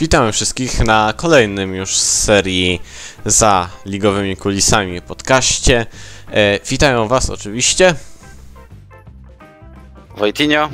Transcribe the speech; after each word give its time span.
Witamy 0.00 0.32
wszystkich 0.32 0.80
na 0.80 1.12
kolejnym 1.16 1.74
już 1.74 1.96
z 1.96 2.22
serii 2.22 2.82
za 3.24 3.68
ligowymi 3.86 4.36
kulisami 4.36 5.02
podcaście. 5.02 5.86
E, 6.32 6.60
witają 6.60 7.08
Was 7.08 7.30
oczywiście 7.30 7.94
Wojtinio. 10.16 10.70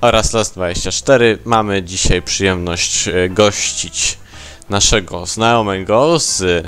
oraz 0.00 0.34
Las24. 0.34 1.38
Mamy 1.44 1.82
dzisiaj 1.82 2.22
przyjemność 2.22 3.08
e, 3.08 3.28
gościć 3.28 4.23
naszego 4.68 5.26
znajomego 5.26 6.18
z 6.18 6.66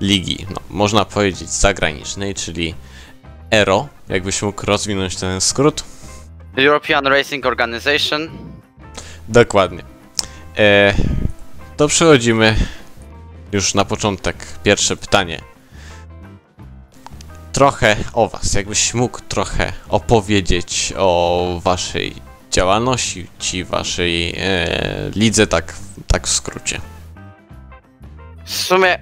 ligi, 0.00 0.46
no, 0.50 0.56
można 0.70 1.04
powiedzieć 1.04 1.50
zagranicznej, 1.50 2.34
czyli 2.34 2.74
ERO. 3.50 3.88
Jakbyś 4.08 4.42
mógł 4.42 4.66
rozwinąć 4.66 5.16
ten 5.16 5.40
skrót? 5.40 5.84
European 6.56 7.06
Racing 7.06 7.46
Organization. 7.46 8.28
Dokładnie. 9.28 9.82
E, 10.58 10.94
to 11.76 11.88
przechodzimy 11.88 12.56
już 13.52 13.74
na 13.74 13.84
początek. 13.84 14.36
Pierwsze 14.62 14.96
pytanie. 14.96 15.40
Trochę 17.52 17.96
o 18.12 18.28
Was. 18.28 18.54
Jakbyś 18.54 18.94
mógł 18.94 19.20
trochę 19.28 19.72
opowiedzieć 19.88 20.92
o 20.96 21.60
Waszej 21.64 22.14
działalności, 22.50 23.26
ci 23.38 23.64
Waszej 23.64 24.34
e, 24.36 25.10
lidze, 25.14 25.46
tak, 25.46 25.74
tak 26.06 26.26
w 26.26 26.30
skrócie. 26.30 26.80
W 28.52 28.54
sumie 28.54 28.98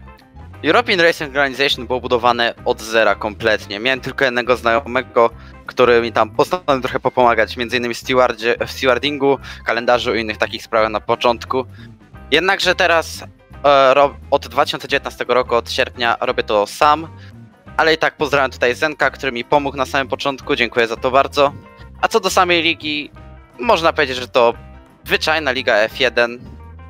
European 0.64 1.00
Racing 1.00 1.30
Organization 1.30 1.86
było 1.86 2.00
budowane 2.00 2.54
od 2.64 2.80
zera 2.80 3.14
kompletnie. 3.14 3.80
Miałem 3.80 4.00
tylko 4.00 4.24
jednego 4.24 4.56
znajomego, 4.56 5.30
który 5.66 6.02
mi 6.02 6.12
tam 6.12 6.30
postanowił 6.30 6.82
trochę 6.82 7.00
popomagać, 7.00 7.56
między 7.56 7.76
innymi 7.76 7.94
w, 7.94 8.70
stewardingu, 8.70 9.38
kalendarzu 9.64 10.14
i 10.14 10.20
innych 10.20 10.36
takich 10.36 10.62
sprawach 10.62 10.90
na 10.90 11.00
początku. 11.00 11.64
Jednakże 12.30 12.74
teraz 12.74 13.24
e, 13.64 13.94
od 14.30 14.48
2019 14.48 15.24
roku, 15.28 15.54
od 15.54 15.70
sierpnia 15.70 16.16
robię 16.20 16.42
to 16.42 16.66
sam, 16.66 17.08
ale 17.76 17.94
i 17.94 17.98
tak 17.98 18.16
pozdrawiam 18.16 18.50
tutaj 18.50 18.74
Zenka, 18.74 19.10
który 19.10 19.32
mi 19.32 19.44
pomógł 19.44 19.76
na 19.76 19.86
samym 19.86 20.08
początku, 20.08 20.56
dziękuję 20.56 20.86
za 20.86 20.96
to 20.96 21.10
bardzo. 21.10 21.52
A 22.00 22.08
co 22.08 22.20
do 22.20 22.30
samej 22.30 22.62
ligi, 22.62 23.10
można 23.60 23.92
powiedzieć, 23.92 24.16
że 24.16 24.28
to 24.28 24.54
zwyczajna 25.04 25.50
liga 25.50 25.88
F1, 25.88 26.38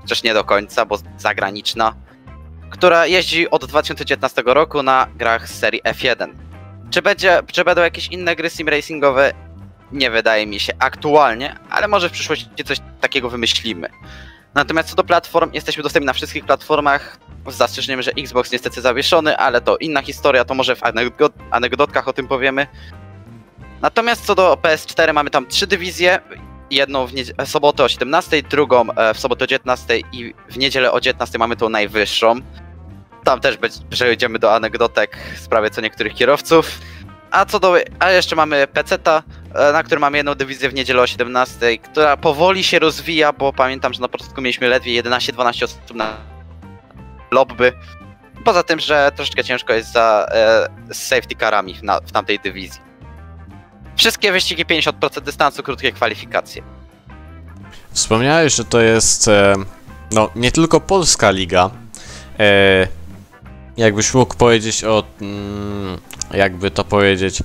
chociaż 0.00 0.22
nie 0.22 0.34
do 0.34 0.44
końca, 0.44 0.86
bo 0.86 0.98
zagraniczna 1.19 2.09
która 2.70 3.06
jeździ 3.06 3.50
od 3.50 3.64
2019 3.64 4.42
roku 4.46 4.82
na 4.82 5.06
grach 5.16 5.48
z 5.48 5.58
serii 5.58 5.82
F1. 5.82 6.34
Czy, 6.90 7.02
będzie, 7.02 7.40
czy 7.52 7.64
będą 7.64 7.82
jakieś 7.82 8.08
inne 8.08 8.36
gry 8.36 8.50
sim 8.50 8.68
racingowe? 8.68 9.32
Nie 9.92 10.10
wydaje 10.10 10.46
mi 10.46 10.60
się 10.60 10.72
aktualnie, 10.78 11.56
ale 11.70 11.88
może 11.88 12.08
w 12.08 12.12
przyszłości 12.12 12.48
coś 12.64 12.78
takiego 13.00 13.30
wymyślimy. 13.30 13.88
Natomiast 14.54 14.88
co 14.88 14.96
do 14.96 15.04
platform, 15.04 15.50
jesteśmy 15.52 15.82
dostępni 15.82 16.06
na 16.06 16.12
wszystkich 16.12 16.44
platformach, 16.44 17.18
z 17.46 17.54
zastrzeżeniem, 17.54 18.02
że 18.02 18.10
Xbox 18.10 18.52
niestety 18.52 18.80
zawieszony, 18.80 19.36
ale 19.36 19.60
to 19.60 19.76
inna 19.76 20.02
historia, 20.02 20.44
to 20.44 20.54
może 20.54 20.76
w 20.76 20.84
anegdot 20.84 21.32
anegdotkach 21.50 22.08
o 22.08 22.12
tym 22.12 22.28
powiemy. 22.28 22.66
Natomiast 23.80 24.26
co 24.26 24.34
do 24.34 24.54
PS4 24.54 25.12
mamy 25.12 25.30
tam 25.30 25.46
trzy 25.46 25.66
dywizje, 25.66 26.20
jedną 26.70 27.06
w 27.06 27.12
sobotę 27.44 27.84
o 27.84 27.88
17, 27.88 28.42
drugą 28.42 28.92
e, 28.92 29.14
w 29.14 29.20
sobotę 29.20 29.44
o 29.44 29.48
19 29.48 29.98
i 30.12 30.34
w 30.48 30.58
niedzielę 30.58 30.92
o 30.92 31.00
19 31.00 31.38
mamy 31.38 31.56
tą 31.56 31.68
najwyższą. 31.68 32.34
Tam 33.24 33.40
też 33.40 33.58
przejdziemy 33.90 34.38
do 34.38 34.54
anegdotek 34.54 35.16
w 35.36 35.41
sprawie 35.41 35.70
co 35.70 35.80
niektórych 35.80 36.14
kierowców. 36.14 36.80
A 37.30 37.44
co 37.44 37.60
do. 37.60 37.74
A 37.98 38.10
jeszcze 38.10 38.36
mamy 38.36 38.66
PC-ta, 38.66 39.22
e, 39.54 39.72
na 39.72 39.82
którym 39.82 40.00
mamy 40.00 40.16
jedną 40.16 40.34
dywizję 40.34 40.68
w 40.68 40.74
niedzielę 40.74 41.02
o 41.02 41.06
17, 41.06 41.78
która 41.78 42.16
powoli 42.16 42.64
się 42.64 42.78
rozwija, 42.78 43.32
bo 43.32 43.53
pamiętam, 43.53 43.92
że 43.92 44.00
na 44.00 44.09
początku 44.09 44.41
mieliśmy 44.41 44.69
ledwie 44.69 45.03
11-12 45.03 45.64
osób 45.64 45.94
na 45.94 46.16
lobby. 47.30 47.72
Poza 48.44 48.62
tym, 48.62 48.80
że 48.80 49.12
troszeczkę 49.16 49.44
ciężko 49.44 49.72
jest 49.72 49.92
za 49.92 50.26
e, 50.30 50.94
safety 50.94 51.36
carami 51.36 51.75
na, 51.82 52.00
w 52.00 52.12
tamtej 52.12 52.38
dywizji. 52.38 52.90
Wszystkie 54.00 54.33
wyścigi 54.33 54.65
50% 54.66 55.21
dystansu, 55.21 55.62
krótkie 55.62 55.93
kwalifikacje. 55.93 56.62
Wspomniałeś, 57.93 58.55
że 58.55 58.65
to 58.65 58.81
jest 58.81 59.28
e, 59.28 59.55
no, 60.12 60.31
nie 60.37 60.53
tylko 60.53 60.81
polska 60.81 61.31
liga. 61.31 61.71
E, 62.39 62.89
jakbyś 63.77 64.15
mógł 64.15 64.37
powiedzieć 64.37 64.84
o. 64.84 65.05
Mm, 65.21 65.99
jakby 66.34 66.71
to 66.71 66.84
powiedzieć. 66.84 67.43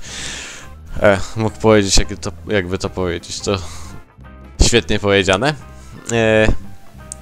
E, 1.02 1.18
mógł 1.36 1.60
powiedzieć, 1.60 1.98
jakby 1.98 2.16
to, 2.16 2.32
jakby 2.48 2.78
to 2.78 2.90
powiedzieć. 2.90 3.40
To 3.40 3.58
świetnie 4.62 4.98
powiedziane. 4.98 5.54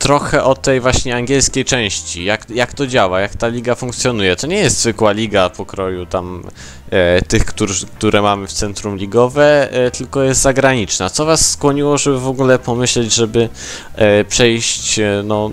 Trochę 0.04 0.44
o 0.44 0.54
tej 0.54 0.80
właśnie 0.80 1.16
angielskiej 1.16 1.64
części, 1.64 2.24
jak, 2.24 2.50
jak 2.50 2.72
to 2.72 2.86
działa, 2.86 3.20
jak 3.20 3.36
ta 3.36 3.48
liga 3.48 3.74
funkcjonuje. 3.74 4.36
To 4.36 4.46
nie 4.46 4.56
jest 4.56 4.80
zwykła 4.80 5.12
liga 5.12 5.50
pokroju 5.50 6.06
tam 6.06 6.42
e, 6.90 7.22
tych, 7.22 7.44
które 7.44 8.22
mamy 8.22 8.46
w 8.46 8.52
centrum 8.52 8.96
ligowe, 8.96 9.70
e, 9.70 9.90
tylko 9.90 10.22
jest 10.22 10.40
zagraniczna. 10.40 11.10
Co 11.10 11.24
was 11.24 11.50
skłoniło, 11.50 11.98
żeby 11.98 12.20
w 12.20 12.28
ogóle 12.28 12.58
pomyśleć, 12.58 13.14
żeby 13.14 13.48
e, 13.94 14.24
przejść 14.24 14.98
e, 14.98 15.22
no, 15.24 15.50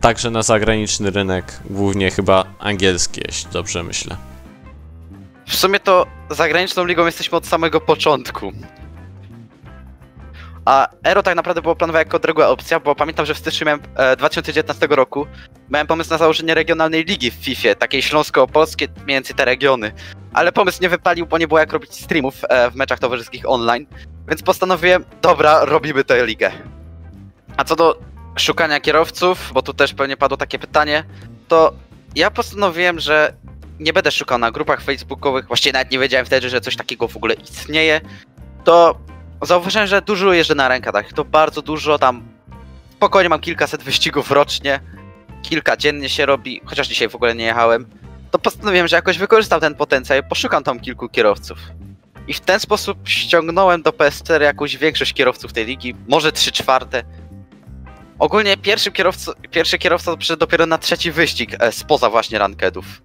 także 0.00 0.30
na 0.30 0.42
zagraniczny 0.42 1.10
rynek, 1.10 1.60
głównie 1.70 2.10
chyba 2.10 2.44
angielski, 2.58 3.20
jeśli 3.26 3.50
dobrze 3.52 3.82
myślę. 3.82 4.16
W 5.46 5.56
sumie 5.56 5.80
to 5.80 6.06
zagraniczną 6.30 6.84
ligą 6.84 7.06
jesteśmy 7.06 7.38
od 7.38 7.46
samego 7.46 7.80
początku. 7.80 8.52
A 10.68 10.88
Aero 11.04 11.22
tak 11.22 11.36
naprawdę 11.36 11.62
było 11.62 11.76
planowane 11.76 11.98
jako 11.98 12.18
druga 12.18 12.46
opcja, 12.46 12.80
bo 12.80 12.94
pamiętam, 12.94 13.26
że 13.26 13.34
w 13.34 13.38
styczniu 13.38 13.66
miałem, 13.66 13.80
e, 13.96 14.16
2019 14.16 14.86
roku 14.96 15.26
miałem 15.70 15.86
pomysł 15.86 16.10
na 16.10 16.18
założenie 16.18 16.54
regionalnej 16.54 17.04
ligi 17.04 17.30
w 17.30 17.34
FIFA, 17.34 17.74
takiej 17.74 18.02
śląsko-polskiej, 18.02 18.88
mniej 18.96 19.16
więcej 19.16 19.36
te 19.36 19.44
regiony. 19.44 19.92
Ale 20.32 20.52
pomysł 20.52 20.82
nie 20.82 20.88
wypalił, 20.88 21.26
bo 21.26 21.38
nie 21.38 21.48
było 21.48 21.60
jak 21.60 21.72
robić 21.72 22.04
streamów 22.04 22.34
e, 22.48 22.70
w 22.70 22.74
meczach 22.74 22.98
towarzyskich 22.98 23.48
online, 23.50 23.86
więc 24.28 24.42
postanowiłem, 24.42 25.04
dobra, 25.22 25.64
robimy 25.64 26.04
tę 26.04 26.26
ligę. 26.26 26.50
A 27.56 27.64
co 27.64 27.76
do 27.76 27.98
szukania 28.36 28.80
kierowców, 28.80 29.50
bo 29.54 29.62
tu 29.62 29.74
też 29.74 29.94
pewnie 29.94 30.16
padło 30.16 30.36
takie 30.36 30.58
pytanie, 30.58 31.04
to 31.48 31.72
ja 32.14 32.30
postanowiłem, 32.30 33.00
że 33.00 33.32
nie 33.80 33.92
będę 33.92 34.10
szukał 34.10 34.38
na 34.38 34.50
grupach 34.50 34.80
facebookowych, 34.80 35.46
właściwie 35.46 35.72
nawet 35.72 35.90
nie 35.90 35.98
wiedziałem 35.98 36.26
wtedy, 36.26 36.48
że 36.48 36.60
coś 36.60 36.76
takiego 36.76 37.08
w 37.08 37.16
ogóle 37.16 37.34
istnieje, 37.34 38.00
to 38.64 38.98
zauważyłem, 39.46 39.86
że 39.86 40.02
dużo 40.02 40.32
jeżdżę 40.32 40.54
na 40.54 40.68
rękach, 40.68 41.12
to 41.12 41.24
bardzo 41.24 41.62
dużo, 41.62 41.98
tam 41.98 42.22
spokojnie 42.92 43.28
mam 43.28 43.40
kilkaset 43.40 43.82
wyścigów 43.82 44.30
rocznie, 44.30 44.80
kilka 45.42 45.76
dziennie 45.76 46.08
się 46.08 46.26
robi, 46.26 46.60
chociaż 46.64 46.88
dzisiaj 46.88 47.08
w 47.08 47.14
ogóle 47.14 47.34
nie 47.34 47.44
jechałem, 47.44 47.86
to 48.30 48.38
postanowiłem, 48.38 48.88
że 48.88 48.96
jakoś 48.96 49.18
wykorzystam 49.18 49.60
ten 49.60 49.74
potencjał 49.74 50.18
i 50.18 50.22
poszukam 50.22 50.64
tam 50.64 50.80
kilku 50.80 51.08
kierowców. 51.08 51.58
I 52.28 52.34
w 52.34 52.40
ten 52.40 52.60
sposób 52.60 53.08
ściągnąłem 53.08 53.82
do 53.82 53.90
PS4 53.90 54.40
jakąś 54.40 54.76
większość 54.76 55.12
kierowców 55.12 55.52
tej 55.52 55.66
ligi, 55.66 55.94
może 56.08 56.32
3 56.32 56.52
czwarte, 56.52 57.04
Ogólnie 58.18 58.56
pierwszy 58.56 58.92
kierowca, 58.92 59.32
pierwszy 59.50 59.78
kierowca 59.78 60.16
przyszedł 60.16 60.40
dopiero 60.40 60.66
na 60.66 60.78
trzeci 60.78 61.12
wyścig 61.12 61.50
e, 61.58 61.72
spoza 61.72 62.10
właśnie 62.10 62.38
rankedów. 62.38 63.02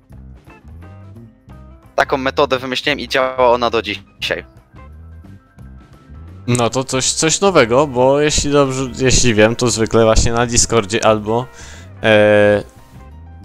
Taką 1.96 2.18
metodę 2.18 2.60
wymyśliłem 2.60 3.00
i 3.00 3.08
działa 3.08 3.52
ona 3.52 3.70
do 3.70 3.82
dzisiaj. 3.82 4.46
No 6.48 6.70
to 6.70 6.84
coś, 6.84 7.12
coś 7.12 7.42
nowego, 7.42 7.88
bo 7.88 8.20
jeśli 8.20 8.52
dobrze, 8.52 8.90
jeśli 9.00 9.34
wiem, 9.34 9.56
to 9.56 9.70
zwykle 9.70 10.04
właśnie 10.04 10.34
na 10.34 10.46
Discordzie 10.46 11.06
albo 11.06 11.46
e, 12.04 12.64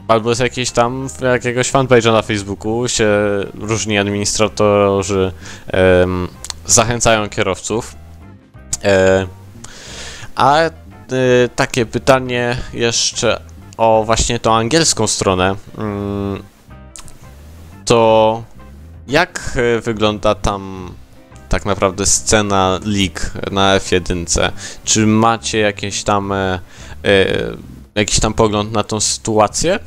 albo 0.09 0.35
z 0.35 0.73
tam 0.73 1.09
jakiegoś 1.23 1.73
fanpage'a 1.73 2.13
na 2.13 2.23
Facebooku 2.23 2.89
się 2.89 3.09
różni 3.55 3.99
administratorzy 3.99 5.33
e, 5.73 6.07
zachęcają 6.67 7.29
kierowców. 7.29 7.95
E, 8.85 9.27
a 10.37 10.67
y, 10.67 10.71
takie 11.57 11.87
pytanie 11.87 12.57
jeszcze 12.73 13.41
o 13.77 14.03
właśnie 14.07 14.39
tą 14.39 14.55
angielską 14.55 15.07
stronę. 15.07 15.55
Mm, 15.79 16.43
to 17.85 18.43
jak 19.09 19.59
wygląda 19.83 20.35
tam 20.35 20.91
tak 21.49 21.67
naprawdę 21.67 22.07
scena 22.07 22.81
league 22.85 23.21
na 23.51 23.79
F1? 23.79 24.51
Czy 24.85 25.07
macie 25.07 25.59
jakieś 25.59 26.03
tam 26.03 26.33
e, 26.33 26.61
e, 27.05 27.27
jakiś 27.95 28.21
tam 28.21 28.35
pogląd 28.35 28.73
na 28.73 28.85
tą 28.85 29.01
sytuację? 29.01 29.79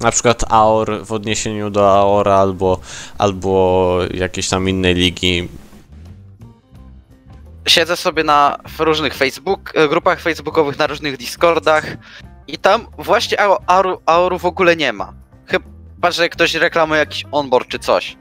Na 0.00 0.10
przykład 0.10 0.44
AOR 0.48 1.04
w 1.04 1.12
odniesieniu 1.12 1.70
do 1.70 1.92
AORa 1.92 2.36
albo, 2.36 2.80
albo 3.18 3.98
jakiejś 4.14 4.48
tam 4.48 4.68
innej 4.68 4.94
ligi 4.94 5.48
siedzę 7.68 7.96
sobie 7.96 8.24
na 8.24 8.58
różnych 8.78 9.14
Facebook, 9.14 9.72
e, 9.74 9.88
grupach 9.88 10.20
facebookowych, 10.20 10.78
na 10.78 10.86
różnych 10.86 11.16
Discordach 11.16 11.84
i 12.46 12.58
tam 12.58 12.86
właśnie 12.98 13.40
Aoru, 13.40 14.00
Aoru 14.06 14.38
w 14.38 14.44
ogóle 14.44 14.76
nie 14.76 14.92
ma. 14.92 15.12
Patrz, 16.00 16.16
że 16.16 16.28
ktoś 16.28 16.54
reklamuje 16.54 16.98
jakiś 16.98 17.24
onboard 17.32 17.68
czy 17.68 17.78
coś. 17.78 18.16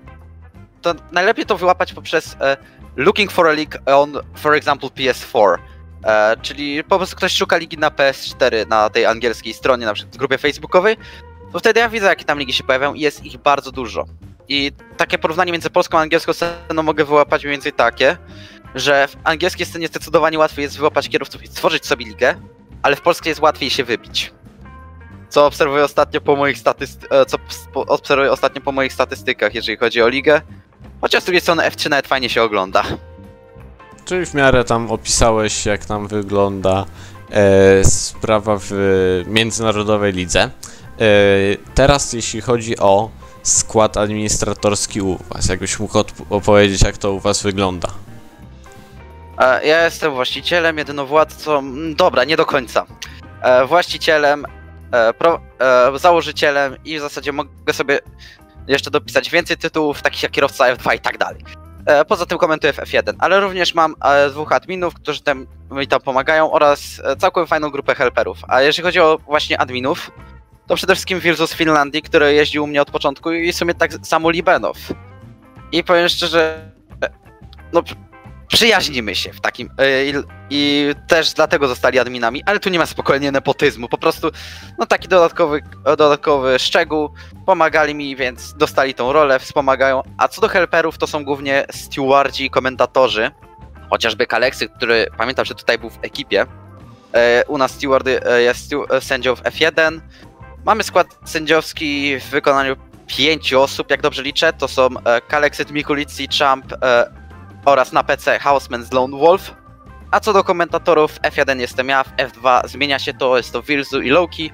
To 0.81 0.95
najlepiej 1.11 1.45
to 1.45 1.57
wyłapać 1.57 1.93
poprzez 1.93 2.35
e, 2.41 2.57
looking 2.99 3.31
for 3.31 3.47
a 3.47 3.53
league 3.53 3.77
on, 3.85 4.13
for 4.35 4.53
example, 4.55 4.89
PS4. 4.89 5.57
E, 6.03 6.37
czyli 6.41 6.83
po 6.83 6.97
prostu 6.97 7.15
ktoś 7.15 7.33
szuka 7.33 7.57
ligi 7.57 7.77
na 7.77 7.89
PS4 7.89 8.67
na 8.67 8.89
tej 8.89 9.05
angielskiej 9.05 9.53
stronie, 9.53 9.85
na 9.85 9.93
przykład 9.93 10.15
w 10.15 10.17
grupie 10.17 10.37
facebookowej, 10.37 10.97
to 11.53 11.59
wtedy 11.59 11.79
ja 11.79 11.89
widzę, 11.89 12.07
jakie 12.07 12.25
tam 12.25 12.39
ligi 12.39 12.53
się 12.53 12.63
pojawiają 12.63 12.93
i 12.93 12.99
jest 12.99 13.25
ich 13.25 13.37
bardzo 13.37 13.71
dużo. 13.71 14.05
I 14.47 14.71
takie 14.97 15.17
porównanie 15.17 15.51
między 15.51 15.69
polską 15.69 15.97
a 15.97 16.01
angielską 16.01 16.33
sceną 16.33 16.83
mogę 16.83 17.05
wyłapać 17.05 17.43
mniej 17.43 17.51
więcej 17.51 17.73
takie, 17.73 18.17
że 18.75 19.07
w 19.07 19.17
angielskiej 19.23 19.65
scenie 19.65 19.87
zdecydowanie 19.87 20.39
łatwiej 20.39 20.63
jest 20.63 20.77
wyłapać 20.77 21.09
kierowców 21.09 21.43
i 21.43 21.47
stworzyć 21.47 21.85
sobie 21.85 22.05
ligę, 22.05 22.35
ale 22.81 22.95
w 22.95 23.01
polskiej 23.01 23.31
jest 23.31 23.41
łatwiej 23.41 23.69
się 23.69 23.83
wybić. 23.83 24.33
Co 25.29 25.45
obserwuję 25.45 25.83
ostatnio 25.83 26.21
po 26.21 26.35
moich 26.35 26.57
statyst- 26.57 27.07
e, 27.09 27.25
co 27.25 27.37
obserwuję 27.75 28.31
ostatnio 28.31 28.61
po 28.61 28.71
moich 28.71 28.93
statystykach, 28.93 29.55
jeżeli 29.55 29.77
chodzi 29.77 30.01
o 30.01 30.07
ligę. 30.07 30.41
Chociaż 31.01 31.23
z 31.23 31.25
drugiej 31.25 31.41
strony 31.41 31.63
F3 31.63 31.89
nawet 31.89 32.07
fajnie 32.07 32.29
się 32.29 32.43
ogląda. 32.43 32.83
Czyli 34.05 34.25
w 34.25 34.33
miarę 34.33 34.63
tam 34.63 34.91
opisałeś, 34.91 35.65
jak 35.65 35.85
tam 35.85 36.07
wygląda 36.07 36.85
e, 37.31 37.83
sprawa 37.83 38.57
w 38.59 38.71
międzynarodowej 39.27 40.13
lidze. 40.13 40.41
E, 40.41 40.49
teraz, 41.75 42.13
jeśli 42.13 42.41
chodzi 42.41 42.79
o 42.79 43.09
skład 43.43 43.97
administratorski 43.97 45.01
u 45.01 45.17
Was, 45.29 45.49
jakbyś 45.49 45.79
mógł 45.79 46.03
opowiedzieć, 46.29 46.81
jak 46.81 46.97
to 46.97 47.11
u 47.11 47.19
Was 47.19 47.43
wygląda. 47.43 47.87
E, 49.39 49.65
Ja 49.67 49.85
jestem 49.85 50.11
właścicielem, 50.13 50.77
jedynowładcą. 50.77 51.63
Dobra, 51.95 52.23
nie 52.23 52.37
do 52.37 52.45
końca. 52.45 52.85
E, 53.41 53.65
Właścicielem, 53.65 54.45
e, 54.91 55.13
pro, 55.13 55.39
założycielem 55.95 56.75
i 56.85 56.97
w 56.97 57.01
zasadzie 57.01 57.31
mogę 57.31 57.73
sobie 57.73 57.99
jeszcze 58.69 58.91
dopisać 58.91 59.29
więcej 59.29 59.57
tytułów, 59.57 60.01
takich 60.01 60.23
jak 60.23 60.31
kierowca 60.31 60.75
F2 60.75 60.95
i 60.95 60.99
tak 60.99 61.17
dalej. 61.17 61.43
E, 61.85 62.05
Poza 62.05 62.25
tym 62.25 62.37
komentuję 62.37 62.73
w 62.73 62.77
F1, 62.77 63.13
ale 63.19 63.39
również 63.39 63.75
mam 63.75 63.95
e, 64.05 64.29
dwóch 64.29 64.51
adminów, 64.51 64.93
którzy 64.93 65.21
tam, 65.21 65.47
mi 65.71 65.87
tam 65.87 66.01
pomagają 66.01 66.51
oraz 66.51 67.01
e, 67.03 67.15
całkiem 67.15 67.47
fajną 67.47 67.69
grupę 67.69 67.95
helperów. 67.95 68.37
A 68.47 68.61
jeżeli 68.61 68.85
chodzi 68.85 68.99
o 68.99 69.17
właśnie 69.25 69.61
adminów, 69.61 70.11
to 70.67 70.75
przede 70.75 70.95
wszystkim 70.95 71.19
Wilzu 71.19 71.47
z 71.47 71.53
Finlandii, 71.53 72.01
który 72.01 72.33
jeździł 72.33 72.63
u 72.63 72.67
mnie 72.67 72.81
od 72.81 72.91
początku 72.91 73.31
i 73.31 73.51
w 73.53 73.55
sumie 73.55 73.73
tak 73.73 73.91
samo 74.03 74.29
Libenow. 74.29 74.77
I 75.71 75.83
powiem 75.83 76.09
szczerze, 76.09 76.71
no 77.73 77.83
przyjaźnimy 78.49 79.15
się 79.15 79.33
w 79.33 79.41
takim. 79.41 79.69
e, 79.77 80.05
i, 80.05 80.13
I 80.49 80.91
też 81.07 81.33
dlatego 81.33 81.67
zostali 81.67 81.99
adminami, 81.99 82.43
ale 82.45 82.59
tu 82.59 82.69
nie 82.69 82.79
ma 82.79 82.85
spokojnie 82.85 83.31
nepotyzmu. 83.31 83.89
Po 83.89 83.97
prostu, 83.97 84.31
no 84.77 84.85
taki 84.85 85.07
dodatkowy, 85.07 85.61
dodatkowy 85.83 86.59
szczegół. 86.59 87.09
Pomagali 87.45 87.95
mi, 87.95 88.15
więc 88.15 88.53
dostali 88.53 88.93
tą 88.93 89.13
rolę, 89.13 89.39
wspomagają. 89.39 90.03
A 90.17 90.27
co 90.27 90.41
do 90.41 90.47
helperów, 90.47 90.97
to 90.97 91.07
są 91.07 91.25
głównie 91.25 91.65
stewardzi 91.71 92.45
i 92.45 92.49
komentatorzy. 92.49 93.31
Chociażby 93.89 94.27
Kaleksy, 94.27 94.69
który 94.69 95.07
pamiętam, 95.17 95.45
że 95.45 95.55
tutaj 95.55 95.77
był 95.77 95.89
w 95.89 95.99
ekipie. 96.01 96.45
E, 97.13 97.43
u 97.47 97.57
nas 97.57 97.71
stewardy 97.71 98.25
e, 98.25 98.41
jest 98.41 98.71
sędzią 98.99 99.35
w 99.35 99.41
F1. 99.41 99.99
Mamy 100.65 100.83
skład 100.83 101.07
sędziowski 101.25 102.19
w 102.19 102.29
wykonaniu 102.29 102.75
pięciu 103.07 103.61
osób, 103.61 103.91
jak 103.91 104.01
dobrze 104.01 104.23
liczę. 104.23 104.53
To 104.53 104.67
są 104.67 104.89
Kaleksyt, 105.27 105.71
Mikulici, 105.71 106.27
Champ, 106.39 106.65
oraz 107.65 107.91
na 107.91 108.03
PC 108.03 108.39
Houseman 108.39 108.83
z 108.83 108.91
Lone 108.93 109.17
Wolf. 109.17 109.55
A 110.11 110.19
co 110.19 110.33
do 110.33 110.43
komentatorów, 110.43 111.19
F1 111.21 111.59
jestem 111.59 111.89
ja, 111.89 112.03
w 112.03 112.15
F2 112.15 112.67
zmienia 112.67 112.99
się 112.99 113.13
to, 113.13 113.37
jest 113.37 113.53
to 113.53 113.61
Wilzu 113.61 114.01
i 114.01 114.09
Loki. 114.09 114.51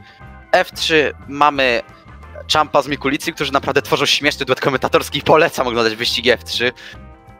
F3 0.51 0.93
mamy 1.27 1.81
Champa 2.53 2.81
z 2.81 2.87
Mikulicy, 2.87 3.31
którzy 3.33 3.53
naprawdę 3.53 3.81
tworzą 3.81 4.05
śmieszny 4.05 4.45
duet 4.45 4.61
komentatorski 4.61 5.19
i 5.19 5.21
polecam 5.21 5.67
oglądać 5.67 5.95
wyścigi 5.95 6.31
F3, 6.31 6.71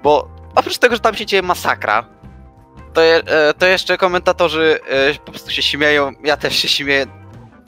bo 0.03 0.29
oprócz 0.56 0.77
tego, 0.77 0.95
że 0.95 1.00
tam 1.00 1.15
się 1.15 1.25
dzieje 1.25 1.41
masakra, 1.41 2.06
to, 2.94 3.01
je, 3.01 3.15
e, 3.15 3.53
to 3.53 3.65
jeszcze 3.65 3.97
komentatorzy 3.97 4.79
e, 4.88 5.13
po 5.13 5.31
prostu 5.31 5.51
się 5.51 5.62
śmieją, 5.62 6.12
ja 6.23 6.38
też 6.38 6.56
się 6.56 6.67
śmieję. 6.67 7.06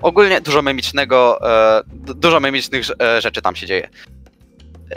Ogólnie 0.01 0.41
dużo 0.41 0.61
memicznego, 0.61 1.39
e, 1.77 1.81
du- 1.85 2.13
dużo 2.13 2.39
memicznych 2.39 2.85
rzeczy 3.19 3.41
tam 3.41 3.55
się 3.55 3.67
dzieje. 3.67 3.89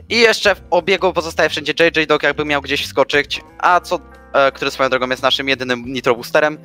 I 0.09 0.19
jeszcze 0.19 0.55
w 0.55 0.63
obiegu 0.71 1.13
pozostaje 1.13 1.49
wszędzie 1.49 1.73
JJ 1.81 2.07
Dog, 2.07 2.23
jakby 2.23 2.45
miał 2.45 2.63
gdzieś 2.63 2.85
wskoczyć, 2.85 3.41
a 3.59 3.81
co, 3.81 3.99
e, 4.33 4.53
który 4.53 4.71
swoją 4.71 4.91
drogą 4.91 5.09
jest 5.09 5.23
naszym 5.23 5.49
jedynym 5.49 5.85
nitro 5.87 6.15
boosterem. 6.15 6.59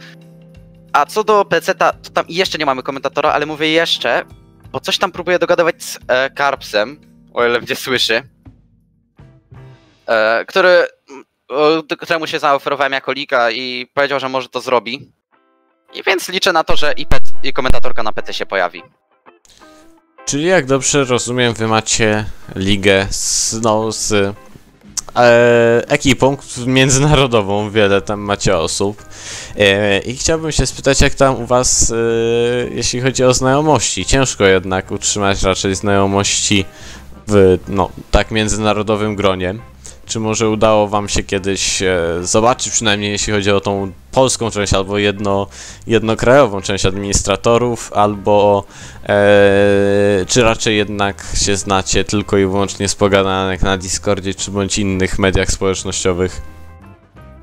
A 0.94 1.06
co 1.06 1.24
do 1.24 1.45
PC, 1.45 1.75
to 1.75 1.92
tam 2.13 2.25
jeszcze 2.30 2.57
nie 2.57 2.66
mamy 2.66 2.83
komentatora, 2.83 3.31
ale 3.31 3.45
mówię 3.45 3.72
jeszcze, 3.72 4.25
bo 4.72 4.80
coś 4.80 4.98
tam 4.98 5.12
próbuję 5.12 5.39
dogadywać 5.39 5.83
z 5.83 6.00
e, 6.07 6.30
Karpsem, 6.30 7.01
o 7.33 7.45
ile 7.45 7.62
mnie 7.62 7.75
słyszy, 7.75 8.24
e, 10.07 10.45
który, 10.45 10.88
do 11.88 11.98
któremu 11.98 12.28
się 12.28 12.39
zaoferowałem 12.39 12.94
jako 12.94 13.12
liga 13.12 13.51
i 13.51 13.88
powiedział, 13.94 14.19
że 14.19 14.30
może 14.30 14.50
to 14.50 14.62
zrobi. 14.62 15.12
I 15.94 16.04
więc 16.04 16.30
liczę 16.30 16.54
na 16.54 16.63
to, 16.63 16.75
że 16.75 16.94
i, 16.98 17.06
PC, 17.06 17.31
i 17.44 17.54
komentatorka 17.54 18.04
na 18.04 18.13
PC 18.13 18.33
się 18.33 18.45
pojawi. 18.45 18.83
Czyli 20.25 20.45
jak 20.45 20.66
dobrze 20.66 21.04
rozumiem, 21.04 21.54
wy 21.54 21.68
macie 21.68 22.25
ligę 22.56 23.07
z, 23.10 23.54
no, 23.62 23.92
z 23.92 24.12
e, 25.16 25.83
ekipą 25.88 26.38
międzynarodową, 26.68 27.69
wiele 27.69 28.01
tam 28.01 28.19
macie 28.19 28.57
osób. 28.57 29.06
E, 29.57 30.00
I 30.00 30.18
chciałbym 30.18 30.51
się 30.51 30.66
spytać, 30.66 31.01
jak 31.01 31.13
tam 31.13 31.36
u 31.42 31.45
was, 31.45 31.92
e, 31.92 31.95
jeśli 32.72 33.01
chodzi 33.01 33.24
o 33.24 33.33
znajomości. 33.33 34.06
Ciężko 34.06 34.45
jednak 34.45 34.92
utrzymać 34.92 35.44
raczej 35.44 35.75
znajomości 35.75 36.66
w, 37.28 37.57
no, 37.68 37.89
tak 38.12 38.31
międzynarodowym 38.31 39.16
gronie. 39.16 39.56
Czy 40.06 40.19
może 40.19 40.50
udało 40.50 40.88
wam 40.88 41.10
się 41.10 41.24
kiedyś 41.24 41.81
e, 41.81 41.98
zobaczyć, 42.22 42.74
przynajmniej 42.74 43.12
jeśli 43.12 43.34
chodzi 43.34 43.52
o 43.52 43.62
tą 43.62 43.92
polską 44.12 44.52
część, 44.52 44.74
albo 44.74 44.98
jedno, 44.98 45.48
jednokrajową 45.88 46.62
część 46.62 46.86
administratorów, 46.86 47.94
albo 47.94 48.63
e, 49.04 50.25
czy 50.28 50.42
raczej 50.42 50.78
jednak 50.78 51.25
się 51.46 51.56
znacie 51.56 52.04
tylko 52.04 52.38
i 52.38 52.46
wyłącznie 52.46 52.88
z 52.90 52.96
pogadanek 52.96 53.62
na 53.62 53.78
Discordzie, 53.78 54.34
czy 54.34 54.52
bądź 54.52 54.78
innych 54.78 55.19
mediach 55.19 55.52
społecznościowych? 55.52 56.42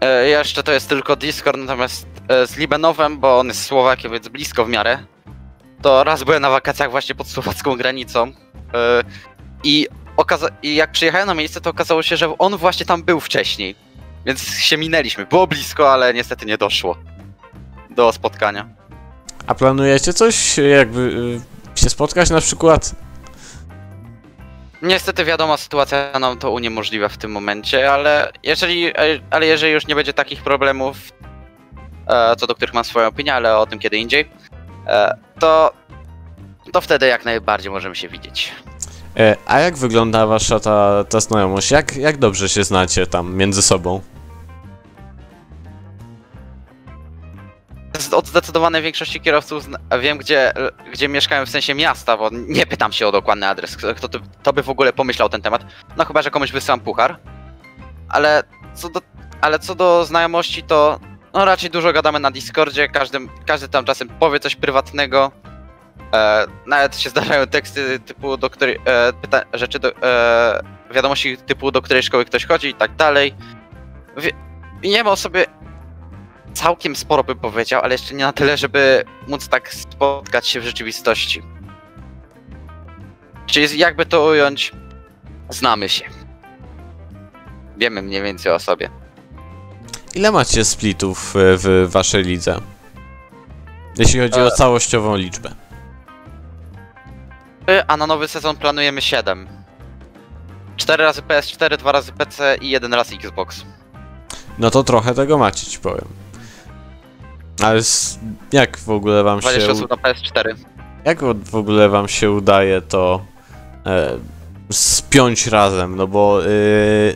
E, 0.03 0.29
jeszcze 0.29 0.62
to 0.62 0.73
jest 0.73 0.88
tylko 0.88 1.17
Discord, 1.17 1.59
natomiast 1.59 2.06
e, 2.29 2.47
z 2.47 2.56
Libenowem, 2.56 3.19
bo 3.19 3.38
on 3.38 3.47
jest 3.47 3.64
Słowakiem, 3.64 4.12
więc 4.12 4.29
blisko 4.29 4.64
w 4.64 4.69
miarę. 4.69 4.99
To 5.82 6.05
raz 6.05 6.25
byłem 6.25 6.43
na 6.43 6.50
wakacjach 6.50 6.91
właśnie 6.91 7.14
pod 7.14 7.29
słowacką 7.29 7.76
granicą 7.76 8.32
e, 8.75 9.03
i, 9.64 9.87
okaza- 10.17 10.50
i 10.62 10.75
jak 10.75 10.92
przyjechałem 10.92 11.26
na 11.26 11.35
miejsce, 11.35 11.61
to 11.61 11.71
okazało 11.71 12.02
się, 12.02 12.16
że 12.16 12.38
on 12.38 12.57
właśnie 12.57 12.87
tam 12.87 13.02
był 13.02 13.21
wcześniej. 13.21 13.75
Więc 14.26 14.59
się 14.59 14.76
minęliśmy. 14.76 15.26
Było 15.26 15.47
blisko, 15.47 15.92
ale 15.92 16.14
niestety 16.14 16.47
nie 16.47 16.59
doszło 16.59 16.97
do 17.90 18.12
spotkania. 18.12 18.69
A 19.47 19.54
planujecie 19.54 20.12
coś, 20.12 20.59
jakby 20.59 21.00
y, 21.76 21.81
się 21.81 21.90
spotkać 21.90 22.31
na 22.31 22.40
przykład? 22.40 22.95
Niestety 24.83 25.25
wiadomo, 25.25 25.57
sytuacja 25.57 26.19
nam 26.21 26.38
to 26.38 26.50
uniemożliwia 26.50 27.09
w 27.09 27.16
tym 27.16 27.33
momencie, 27.33 27.92
ale 27.92 28.33
jeżeli, 28.42 28.87
e, 28.87 28.95
ale 29.31 29.47
jeżeli 29.47 29.73
już 29.73 29.87
nie 29.87 29.95
będzie 29.95 30.12
takich 30.12 30.42
problemów, 30.42 30.97
e, 32.07 32.37
co 32.37 32.47
do 32.47 32.54
których 32.54 32.75
mam 32.75 32.85
swoją 32.85 33.07
opinię, 33.09 33.35
ale 33.35 33.57
o 33.59 33.66
tym 33.66 33.78
kiedy 33.78 33.97
indziej, 33.97 34.31
e, 34.87 35.16
to, 35.38 35.73
to 36.73 36.81
wtedy 36.81 37.07
jak 37.07 37.25
najbardziej 37.25 37.71
możemy 37.73 37.97
się 37.97 38.09
widzieć. 38.09 38.52
E, 39.16 39.37
a 39.47 39.61
jak 39.61 39.76
wygląda 39.76 40.26
wasza 40.26 40.61
ta, 40.61 41.04
ta 41.04 41.21
znajomość? 41.21 41.71
Jak, 41.71 41.97
jak 41.97 42.16
dobrze 42.16 42.49
się 42.49 42.64
znacie 42.64 43.07
tam 43.07 43.35
między 43.35 43.62
sobą? 43.62 44.00
Od 48.12 48.26
zdecydowanej 48.26 48.83
większości 48.83 49.21
kierowców 49.21 49.66
wiem, 50.00 50.19
gdzie, 50.19 50.52
gdzie 50.92 51.09
mieszkają 51.09 51.47
w 51.47 51.49
sensie 51.49 51.75
miasta, 51.75 52.16
bo 52.16 52.31
nie 52.33 52.66
pytam 52.66 52.92
się 52.92 53.07
o 53.07 53.12
dokładny 53.12 53.49
adres. 53.49 53.76
Kto, 53.76 53.95
kto, 53.95 54.09
to- 54.09 54.19
to 54.42 54.52
by 54.52 54.62
w 54.62 54.69
ogóle 54.69 54.92
pomyślał 54.92 55.28
ten 55.28 55.42
temat. 55.42 55.64
No 55.97 56.04
chyba, 56.04 56.23
że 56.23 56.31
komuś 56.31 56.52
wysyłam 56.52 56.81
puchar. 56.81 57.16
Ale 58.09 58.42
co 58.75 58.88
do, 58.88 59.00
ale 59.40 59.59
co 59.59 59.75
do 59.75 60.04
znajomości, 60.04 60.62
to 60.62 61.00
no 61.35 61.45
raczej 61.45 61.71
dużo 61.71 61.92
gadamy 61.92 62.21
na 62.21 62.31
Discordzie. 62.31 62.88
Każdy, 62.88 63.19
każdy 63.47 63.69
tam 63.69 63.85
czasem 63.85 64.09
powie 64.09 64.40
coś 64.40 64.57
prywatnego. 64.57 65.33
E, 66.14 66.47
nawet 66.66 66.97
się 66.97 67.11
zdarzają 67.11 67.47
teksty 67.47 68.00
typu, 68.00 68.37
do 68.37 68.50
której. 68.50 68.78
E, 68.85 69.12
pyta, 69.12 69.42
rzeczy, 69.52 69.78
do, 69.78 70.02
e, 70.02 70.62
wiadomości 70.90 71.37
typu, 71.37 71.71
do 71.71 71.83
której 71.83 72.02
szkoły 72.02 72.25
ktoś 72.25 72.47
chodzi 72.47 72.69
i 72.69 72.75
tak 72.75 72.97
dalej. 72.97 73.35
Wie, 74.16 74.31
wiemy 74.83 75.11
o 75.11 75.16
sobie 75.16 75.47
całkiem 76.54 76.97
sporo 76.97 77.25
bym 77.25 77.38
powiedział, 77.38 77.83
ale 77.83 77.95
jeszcze 77.95 78.14
nie 78.14 78.25
na 78.25 78.33
tyle, 78.33 78.57
żeby 78.57 79.04
móc 79.28 79.49
tak 79.49 79.75
spotkać 79.75 80.49
się 80.49 80.61
w 80.61 80.64
rzeczywistości. 80.64 81.42
Czyli 83.47 83.78
jakby 83.78 84.07
to 84.07 84.25
ująć, 84.25 84.73
znamy 85.50 85.88
się. 85.88 86.04
Wiemy 87.76 88.02
mniej 88.02 88.23
więcej 88.23 88.52
o 88.52 88.59
sobie. 88.59 88.90
Ile 90.14 90.33
macie 90.33 90.64
splitów 90.64 91.37
e, 91.37 91.38
w 91.57 91.90
waszej 91.90 92.25
lidze? 92.25 92.61
Jeśli 93.99 94.21
chodzi 94.21 94.40
o 94.40 94.47
E. 94.47 94.50
całościową 94.50 95.16
liczbę. 95.16 95.62
A 97.87 97.97
na 97.97 98.07
nowy 98.07 98.28
sezon 98.28 98.57
planujemy 98.57 99.02
7. 99.02 99.49
4 100.76 101.04
razy 101.04 101.23
PS4, 101.23 101.76
2 101.76 101.92
razy 101.92 102.12
PC 102.12 102.57
i 102.61 102.71
1 102.71 102.95
raz 102.95 103.12
Xbox. 103.12 103.64
No 104.59 104.71
to 104.71 104.85
trochę 104.85 105.14
tego 105.14 105.38
macie, 105.38 105.66
ci 105.66 105.78
powiem. 105.78 106.04
Ale 107.62 107.81
jak 108.52 108.78
w 108.78 108.90
ogóle 108.90 109.23
wam 109.23 109.40
20 109.40 109.66
się... 109.66 109.73
osób 109.73 109.90
na 109.90 109.97
PS4. 109.97 110.54
Jak 111.04 111.19
w 111.45 111.54
ogóle 111.54 111.88
wam 111.88 112.09
się 112.09 112.31
udaje 112.31 112.81
to 112.81 113.25
e, 113.87 114.19
spiąć 114.73 115.47
razem? 115.47 115.97
No 115.97 116.07
bo 116.07 116.40
e, 116.45 116.49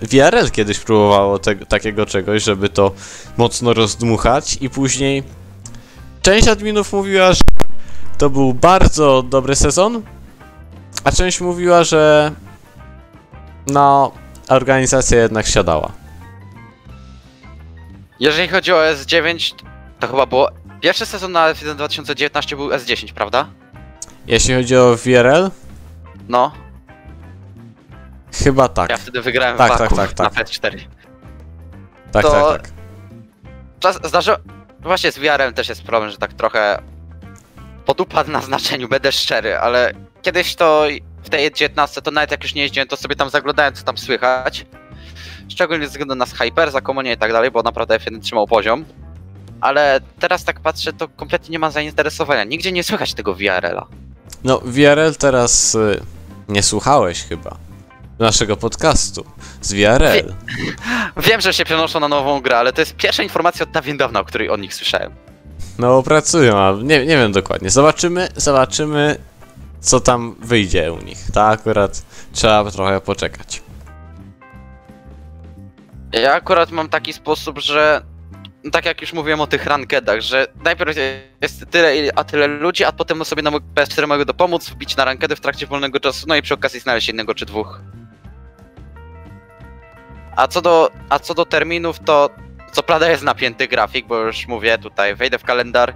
VRL 0.03 0.50
kiedyś 0.50 0.79
próbowało 0.79 1.38
tego, 1.38 1.67
takiego 1.67 2.07
czegoś, 2.07 2.43
żeby 2.43 2.69
to 2.69 2.93
mocno 3.37 3.75
rozdmuchać 3.75 4.59
i 4.61 4.71
później 4.71 5.23
część 6.23 6.49
adminów 6.49 6.93
mówiła, 6.93 7.33
że 7.33 7.41
to 8.19 8.31
był 8.31 8.55
bardzo 8.55 9.23
dobry 9.23 9.57
sezon, 9.57 10.03
a 11.05 11.12
część 11.12 11.41
mówiła, 11.41 11.85
że 11.85 12.33
no, 13.67 14.12
organizacja 14.49 15.19
jednak 15.19 15.47
siadała. 15.47 15.93
Jeżeli 18.21 18.49
chodzi 18.49 18.73
o 18.73 18.76
S9, 18.76 19.55
to 20.00 20.07
chyba 20.07 20.26
było... 20.26 20.50
Pierwszy 20.81 21.07
sezon 21.07 21.33
na 21.33 21.55
F1 21.55 21.75
2019 21.75 22.57
był 22.57 22.69
S10, 22.69 23.12
prawda? 23.12 23.47
Jeśli 24.26 24.55
chodzi 24.55 24.76
o 24.76 24.97
VRL, 24.97 25.50
No, 26.29 26.53
chyba 28.45 28.69
tak. 28.69 28.91
ja 28.91 28.97
wtedy 28.97 29.23
wygrałem 29.23 29.57
Tak, 29.59 29.75
w 29.75 29.79
tak, 29.79 29.95
tak, 29.95 30.12
tak. 30.12 30.37
na 30.37 30.43
PS4. 30.43 30.79
Tak, 32.12 32.23
to- 32.23 32.31
tak, 32.31 32.62
tak. 32.62 32.71
Czas, 33.81 33.99
zdarzyło... 34.05 34.37
Właśnie 34.81 35.12
z 35.12 35.19
VR-em 35.19 35.55
też 35.55 35.69
jest 35.69 35.83
problem, 35.83 36.11
że 36.11 36.17
tak 36.19 36.33
trochę 36.35 36.83
podupadł 37.87 38.31
na 38.31 38.40
znaczeniu, 38.40 38.88
będę 38.88 39.12
szczery, 39.12 39.57
ale 39.59 39.93
kiedyś 40.23 40.55
to 40.55 40.87
w 41.23 41.31
tej 41.31 41.52
19 41.52 42.02
to 42.02 42.11
nawet 42.11 42.31
jak 42.31 42.43
już 42.43 42.55
nie 42.55 42.62
jeździłem, 42.62 42.88
to 42.88 42.97
sobie 42.97 43.16
tam 43.16 43.31
zaglądałem, 43.31 43.75
co 43.75 43.85
tam 43.85 43.99
słychać. 43.99 44.66
Szczególnie 45.49 45.85
ze 45.85 45.90
względu 45.90 46.14
na 46.14 46.26
Hyper, 46.26 46.71
za 46.71 46.81
komunię 46.81 47.12
i 47.12 47.16
tak 47.16 47.33
dalej, 47.33 47.50
bo 47.50 47.62
naprawdę 47.62 47.99
F1 47.99 48.21
trzymał 48.21 48.47
poziom. 48.47 48.85
Ale 49.61 50.00
teraz 50.21 50.45
tak 50.45 50.61
patrzę, 50.61 50.93
to 50.93 51.09
kompletnie 51.09 51.52
nie 51.52 51.59
ma 51.59 51.71
zainteresowania. 51.71 52.45
Nigdzie 52.45 52.73
nie 52.73 52.85
słychać 52.85 53.14
tego 53.14 53.35
VRL-a. 53.35 53.87
No, 54.45 54.61
VRL 54.64 55.14
teraz 55.19 55.75
y, 55.75 56.00
nie 56.49 56.62
słuchałeś 56.62 57.23
chyba 57.23 57.57
naszego 58.19 58.57
podcastu 58.57 59.25
z 59.61 59.73
VRL. 59.73 60.35
Wiem, 61.28 61.40
że 61.40 61.52
się 61.52 61.64
przenoszą 61.64 62.00
na 62.00 62.09
nową 62.09 62.40
grę, 62.40 62.59
ale 62.59 62.73
to 62.73 62.81
jest 62.81 62.97
pierwsza 62.97 63.23
informacja 63.23 63.62
od 63.62 63.71
dawien 63.71 63.97
dawna, 63.97 64.21
o 64.21 64.25
której 64.25 64.50
o 64.50 64.57
nich 64.57 64.75
słyszałem. 64.75 65.12
No, 65.78 66.02
pracują, 66.02 66.59
a 66.59 66.73
nie, 66.73 67.06
nie 67.06 67.16
wiem 67.16 67.33
dokładnie. 67.33 67.71
Zobaczymy, 67.71 68.28
zobaczymy, 68.37 69.18
co 69.80 70.00
tam 70.00 70.37
wyjdzie 70.40 70.92
u 70.92 71.04
nich. 71.04 71.18
To 71.35 71.47
akurat 71.47 72.02
trzeba 72.33 72.71
trochę 72.71 73.00
poczekać. 73.00 73.62
Ja 76.12 76.35
akurat 76.35 76.71
mam 76.71 76.88
taki 76.88 77.12
sposób, 77.12 77.59
że 77.59 78.02
no 78.64 78.71
tak 78.71 78.85
jak 78.85 79.00
już 79.00 79.12
mówiłem 79.12 79.40
o 79.40 79.47
tych 79.47 79.66
rankedach, 79.66 80.21
że 80.21 80.47
najpierw 80.64 80.97
jest 81.42 81.64
tyle, 81.71 82.11
a 82.16 82.25
tyle 82.25 82.47
ludzi, 82.47 82.85
a 82.85 82.92
potem 82.92 83.25
sobie 83.25 83.42
na 83.42 83.50
mój 83.50 83.61
PS4 83.75 84.06
mogę 84.09 84.25
dopomóc, 84.25 84.71
wbić 84.71 84.97
na 84.97 85.04
rankedy 85.04 85.37
w 85.37 85.40
trakcie 85.40 85.66
wolnego 85.66 86.00
czasu, 86.00 86.26
no 86.28 86.37
i 86.37 86.42
przy 86.42 86.54
okazji 86.54 86.80
znaleźć 86.80 87.09
jednego 87.09 87.35
czy 87.35 87.47
dwóch. 87.47 87.80
A 90.37 90.49
co 90.49 90.62
do, 90.62 90.90
a 91.09 91.18
co 91.18 91.35
do 91.35 91.45
terminów, 91.45 91.99
to 91.99 92.30
co 92.76 92.83
prawda 92.83 93.11
jest 93.11 93.23
napięty 93.23 93.68
grafik, 93.68 94.06
bo 94.06 94.18
już 94.18 94.47
mówię 94.47 94.78
tutaj, 94.78 95.14
wejdę 95.14 95.38
w 95.38 95.45
kalendar 95.45 95.95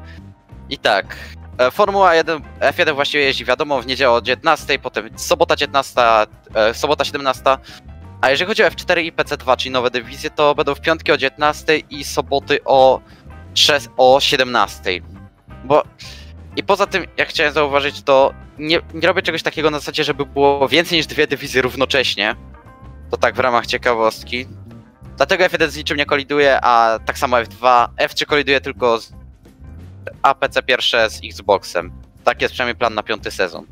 i 0.70 0.78
tak. 0.78 1.16
e, 1.58 1.70
Formuła 1.70 2.14
1, 2.14 2.42
F1 2.60 2.94
właściwie 2.94 3.25
jeździ 3.25 3.44
wiadomo 3.44 3.82
w 3.82 3.87
niedzielę 3.87 4.10
o 4.10 4.20
19, 4.20 4.78
potem 4.78 5.18
sobota 5.18 5.56
19, 5.56 6.02
e, 6.54 6.75
sobota 6.75 7.04
17, 7.04 7.42
a 8.20 8.30
jeżeli 8.30 8.49
chodzi 8.49 8.64
o 8.64 8.68
F4 8.68 9.02
i 9.02 9.12
PC2, 9.12 9.56
czyli 9.56 9.70
nowe 9.70 9.90
dywizje, 9.90 10.30
to 10.30 10.54
będą 10.54 10.75
w 10.75 10.80
piątki 10.80 11.12
o 11.12 11.16
19 11.16 11.78
i 11.78 12.04
soboty 12.04 12.58
o, 12.64 13.00
6, 13.54 13.88
o 13.96 14.20
17. 14.20 15.00
Bo 15.64 15.82
i 16.56 16.62
poza 16.62 16.87
tym, 16.87 17.04
jak 17.16 17.28
chciałem 17.28 17.52
zauważyć, 17.52 18.02
to 18.02 18.34
nie, 18.58 18.80
nie 18.94 19.08
robię 19.08 19.22
czegoś 19.22 19.42
takiego 19.42 19.70
na 19.70 19.78
zasadzie, 19.78 20.04
żeby 20.04 20.26
było 20.26 20.68
więcej 20.68 20.99
niż 20.99 21.06
dwie 21.06 21.26
dywizje 21.26 21.62
równocześnie. 21.62 22.37
To 23.10 23.16
tak 23.16 23.34
w 23.34 23.38
ramach 23.38 23.66
ciekawostki. 23.66 24.46
Dlatego 25.20 25.44
F1 25.44 25.70
z 25.70 25.76
niczym 25.76 25.96
nie 25.96 26.06
koliduje, 26.06 26.60
a 26.62 26.98
tak 27.04 27.18
samo 27.18 27.36
F2. 27.36 27.88
F3 27.96 28.26
koliduje 28.26 28.60
tylko 28.60 28.98
z 28.98 29.12
a 30.22 30.34
PC 30.34 30.62
pierwsze 30.62 31.10
z 31.10 31.20
Xboxem. 31.24 31.92
Tak 32.24 32.42
jest 32.42 32.54
przynajmniej 32.54 32.76
plan 32.76 32.94
na 32.94 33.02
piąty 33.02 33.30
sezon. 33.30 33.66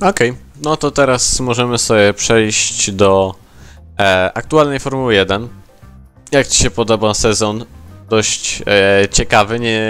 Okej, 0.00 0.34
no 0.62 0.76
to 0.76 0.90
teraz 0.90 1.40
możemy 1.40 1.78
sobie 1.78 2.14
przejść 2.14 2.90
do 2.90 3.34
e, 3.98 4.30
aktualnej 4.34 4.80
Formuły 4.80 5.14
1. 5.14 5.48
Jak 6.32 6.46
Ci 6.46 6.62
się 6.62 6.70
podoba 6.70 7.14
sezon? 7.14 7.64
Dość 8.08 8.62
e, 8.66 9.08
ciekawy, 9.08 9.60
nie, 9.60 9.82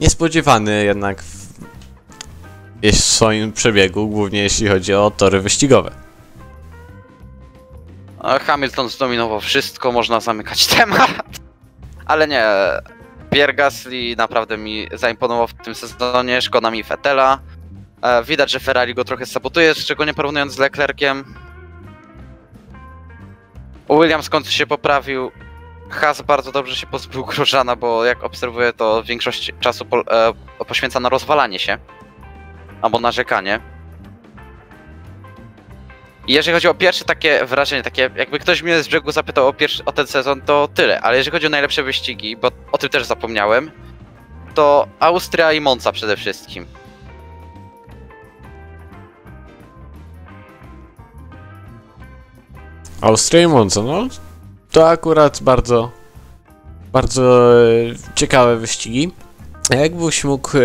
niespodziewany 0.00 0.84
jednak 0.84 1.22
w, 1.22 1.39
w 2.82 2.96
swoim 2.96 3.52
przebiegu, 3.52 4.08
głównie 4.08 4.42
jeśli 4.42 4.68
chodzi 4.68 4.94
o 4.94 5.12
tory 5.16 5.40
wyścigowe. 5.40 5.90
Hamilton 8.46 8.88
zdominował 8.88 9.40
wszystko, 9.40 9.92
można 9.92 10.20
zamykać 10.20 10.66
temat. 10.76 11.10
Ale 12.06 12.28
nie, 12.28 12.44
Pierre 13.30 13.54
Gasly 13.54 14.16
naprawdę 14.16 14.58
mi 14.58 14.88
zaimponował 14.94 15.48
w 15.48 15.54
tym 15.54 15.74
sezonie, 15.74 16.42
szkoda 16.42 16.70
mi 16.70 16.84
Fettela. 16.84 17.38
E, 18.02 18.24
Widać, 18.24 18.50
że 18.50 18.60
Ferrari 18.60 18.94
go 18.94 19.04
trochę 19.04 19.26
sabotuje, 19.26 19.74
szczególnie 19.74 20.14
porównując 20.14 20.52
z 20.52 20.58
Leclerciem. 20.58 21.34
Williams 23.90 24.26
w 24.26 24.30
końcu 24.30 24.50
się 24.50 24.66
poprawił. 24.66 25.30
Haas 25.90 26.22
bardzo 26.22 26.52
dobrze 26.52 26.76
się 26.76 26.86
pozbył 26.86 27.24
Grosjeana, 27.34 27.76
bo 27.76 28.04
jak 28.04 28.24
obserwuję, 28.24 28.72
to 28.72 29.02
większość 29.02 29.52
czasu 29.60 29.84
po, 29.84 30.00
e, 30.00 30.32
poświęca 30.66 31.00
na 31.00 31.08
rozwalanie 31.08 31.58
się. 31.58 31.78
Albo 32.82 33.00
narzekanie. 33.00 33.60
I 36.26 36.32
jeżeli 36.32 36.54
chodzi 36.54 36.68
o 36.68 36.74
pierwsze 36.74 37.04
takie 37.04 37.44
wrażenie, 37.44 37.82
takie 37.82 38.10
jakby 38.16 38.38
ktoś 38.38 38.62
mnie 38.62 38.82
z 38.82 38.88
brzegu 38.88 39.12
zapytał 39.12 39.48
o, 39.48 39.52
pierwszy, 39.52 39.84
o 39.84 39.92
ten 39.92 40.06
sezon, 40.06 40.42
to 40.42 40.68
tyle. 40.74 41.00
Ale 41.00 41.16
jeżeli 41.16 41.32
chodzi 41.32 41.46
o 41.46 41.50
najlepsze 41.50 41.82
wyścigi, 41.82 42.36
bo 42.36 42.50
o 42.72 42.78
tym 42.78 42.90
też 42.90 43.06
zapomniałem, 43.06 43.70
to 44.54 44.88
Austria 45.00 45.52
i 45.52 45.60
Monza 45.60 45.92
przede 45.92 46.16
wszystkim. 46.16 46.66
Austria 53.00 53.42
i 53.42 53.46
Monza, 53.46 53.82
no 53.82 54.08
to 54.70 54.88
akurat 54.88 55.42
bardzo, 55.42 55.90
bardzo 56.92 57.52
e, 57.62 58.14
ciekawe 58.14 58.56
wyścigi. 58.56 59.12
Jakbyś 59.78 60.24
mógł 60.24 60.50
e, 60.58 60.60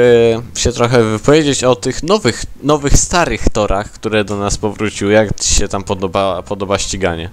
się 0.60 0.72
trochę 0.72 1.04
wypowiedzieć 1.04 1.64
o 1.64 1.76
tych 1.76 2.04
nowych, 2.04 2.44
nowych 2.64 2.94
starych 2.98 3.50
torach, 3.50 3.92
które 3.92 4.24
do 4.24 4.38
nas 4.38 4.58
powróciły, 4.58 5.12
jak 5.14 5.40
Ci 5.40 5.56
się 5.56 5.68
tam 5.68 5.84
podoba, 5.84 6.42
podoba 6.42 6.78
ściganie? 6.78 7.30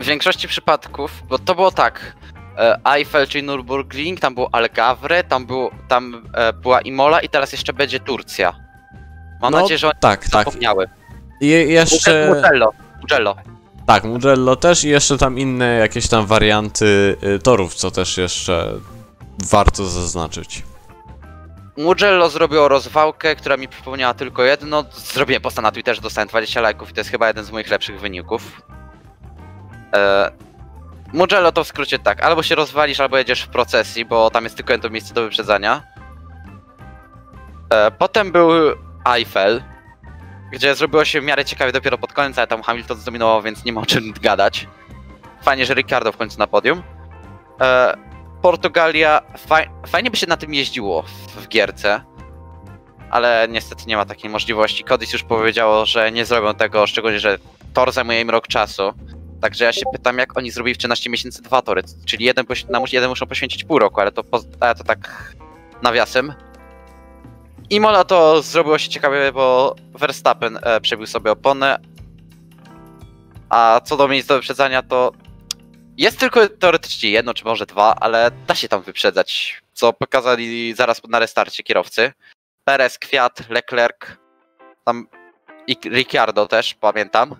W 0.00 0.04
większości 0.04 0.48
przypadków, 0.48 1.10
bo 1.28 1.38
to 1.38 1.54
było 1.54 1.70
tak. 1.70 2.16
e, 2.58 2.80
Eiffel, 2.84 3.26
czyli 3.28 3.46
Nürburgring, 3.48 4.18
tam 4.20 4.34
było 4.34 4.48
Algavre, 4.52 5.24
tam, 5.24 5.46
było, 5.46 5.70
tam 5.88 6.22
e, 6.34 6.52
była 6.52 6.80
Imola 6.80 7.20
i 7.20 7.28
teraz 7.28 7.52
jeszcze 7.52 7.72
będzie 7.72 8.00
Turcja. 8.00 8.52
Mam 9.42 9.52
No, 9.52 9.60
nadzieję, 9.60 9.78
że 9.78 9.86
oni 9.86 9.98
Tak, 10.00 10.28
tak. 10.28 10.44
zapomniały. 10.46 10.88
I 11.40 11.48
jeszcze... 11.48 12.32
Mugello. 12.34 12.72
Mugello. 13.00 13.36
Tak, 13.86 14.04
Mugello 14.04 14.56
też 14.56 14.84
i 14.84 14.88
jeszcze 14.88 15.18
tam 15.18 15.38
inne 15.38 15.66
jakieś 15.66 16.08
tam 16.08 16.26
warianty 16.26 17.16
y, 17.36 17.38
torów, 17.38 17.74
co 17.74 17.90
też 17.90 18.16
jeszcze 18.18 18.72
warto 19.50 19.84
zaznaczyć. 19.84 20.62
Mugello 21.76 22.30
zrobiło 22.30 22.68
rozwałkę, 22.68 23.36
która 23.36 23.56
mi 23.56 23.68
przypomniała 23.68 24.14
tylko 24.14 24.44
jedno. 24.44 24.84
Zrobiłem 24.92 25.42
posta 25.42 25.62
na 25.62 25.72
Twitterze, 25.72 26.00
dostałem 26.00 26.28
20 26.28 26.60
lajków 26.60 26.90
i 26.90 26.92
to 26.94 27.00
jest 27.00 27.10
chyba 27.10 27.28
jeden 27.28 27.44
z 27.44 27.50
moich 27.50 27.70
lepszych 27.70 28.00
wyników. 28.00 28.62
E, 29.94 30.30
Mugello 31.12 31.52
to 31.52 31.64
w 31.64 31.68
skrócie 31.68 31.98
tak, 31.98 32.22
albo 32.22 32.42
się 32.42 32.54
rozwalisz, 32.54 33.00
albo 33.00 33.18
jedziesz 33.18 33.42
w 33.42 33.48
procesji, 33.48 34.04
bo 34.04 34.30
tam 34.30 34.44
jest 34.44 34.56
tylko 34.56 34.72
jedno 34.72 34.90
miejsce 34.90 35.14
do 35.14 35.22
wyprzedzania. 35.22 35.82
E, 37.70 37.90
potem 37.90 38.32
był 38.32 38.50
Eiffel, 39.04 39.62
gdzie 40.52 40.74
zrobiło 40.74 41.04
się 41.04 41.20
w 41.20 41.24
miarę 41.24 41.44
ciekawie 41.44 41.72
dopiero 41.72 41.98
pod 41.98 42.12
koniec, 42.12 42.38
ale 42.38 42.46
tam 42.46 42.62
Hamilton 42.62 42.98
zdominował, 42.98 43.42
więc 43.42 43.64
nie 43.64 43.72
ma 43.72 43.80
o 43.80 43.86
czym 43.86 44.12
gadać. 44.22 44.68
Fajnie, 45.42 45.66
że 45.66 45.74
Ricardo 45.74 46.12
w 46.12 46.16
końcu 46.16 46.38
na 46.38 46.46
podium. 46.46 46.82
E, 47.60 47.96
Portugalia, 48.42 49.22
faj, 49.36 49.70
fajnie 49.86 50.10
by 50.10 50.16
się 50.16 50.26
na 50.26 50.36
tym 50.36 50.54
jeździło 50.54 51.02
w, 51.02 51.08
w 51.44 51.48
gierce, 51.48 52.00
ale 53.10 53.46
niestety 53.50 53.84
nie 53.86 53.96
ma 53.96 54.04
takiej 54.04 54.30
możliwości. 54.30 54.84
Codis 54.84 55.12
już 55.12 55.22
powiedziało, 55.22 55.86
że 55.86 56.12
nie 56.12 56.24
zrobią 56.24 56.54
tego, 56.54 56.86
szczególnie, 56.86 57.20
że 57.20 57.38
tor 57.74 57.92
zajmuje 57.92 58.20
im 58.20 58.30
rok 58.30 58.48
czasu. 58.48 58.92
Także 59.40 59.64
ja 59.64 59.72
się 59.72 59.82
pytam, 59.92 60.18
jak 60.18 60.38
oni 60.38 60.50
zrobili 60.50 60.74
w 60.74 60.78
13 60.78 61.10
miesięcy 61.10 61.42
dwa 61.42 61.62
tory, 61.62 61.82
czyli 62.04 62.24
jeden, 62.24 62.46
na 62.68 62.80
jeden 62.92 63.08
muszą 63.08 63.26
poświęcić 63.26 63.64
pół 63.64 63.78
roku, 63.78 64.00
ale 64.00 64.12
to, 64.12 64.22
ale 64.60 64.74
to 64.74 64.84
tak 64.84 65.34
nawiasem. 65.82 66.34
I 67.70 67.80
Mola 67.80 68.04
to 68.04 68.42
zrobiło 68.42 68.78
się 68.78 68.88
ciekawie, 68.88 69.32
bo 69.32 69.74
Verstappen 69.94 70.58
e, 70.62 70.80
przebił 70.80 71.06
sobie 71.06 71.30
oponę, 71.30 71.78
a 73.48 73.80
co 73.84 73.96
do 73.96 74.08
miejsc 74.08 74.28
do 74.28 74.34
wyprzedzania, 74.34 74.82
to 74.82 75.12
jest 75.98 76.18
tylko 76.18 76.48
teoretycznie 76.48 77.10
jedno, 77.10 77.34
czy 77.34 77.44
może 77.44 77.66
dwa, 77.66 77.94
ale 78.00 78.30
da 78.46 78.54
się 78.54 78.68
tam 78.68 78.82
wyprzedzać, 78.82 79.60
co 79.72 79.92
pokazali 79.92 80.74
zaraz 80.74 81.02
na 81.08 81.18
restarcie 81.18 81.62
kierowcy. 81.62 82.12
Perez, 82.64 82.98
Kwiat, 82.98 83.50
Leclerc, 83.50 83.96
tam 84.84 85.06
i 85.66 85.76
Ricciardo 85.84 86.46
też, 86.46 86.74
pamiętam. 86.74 87.36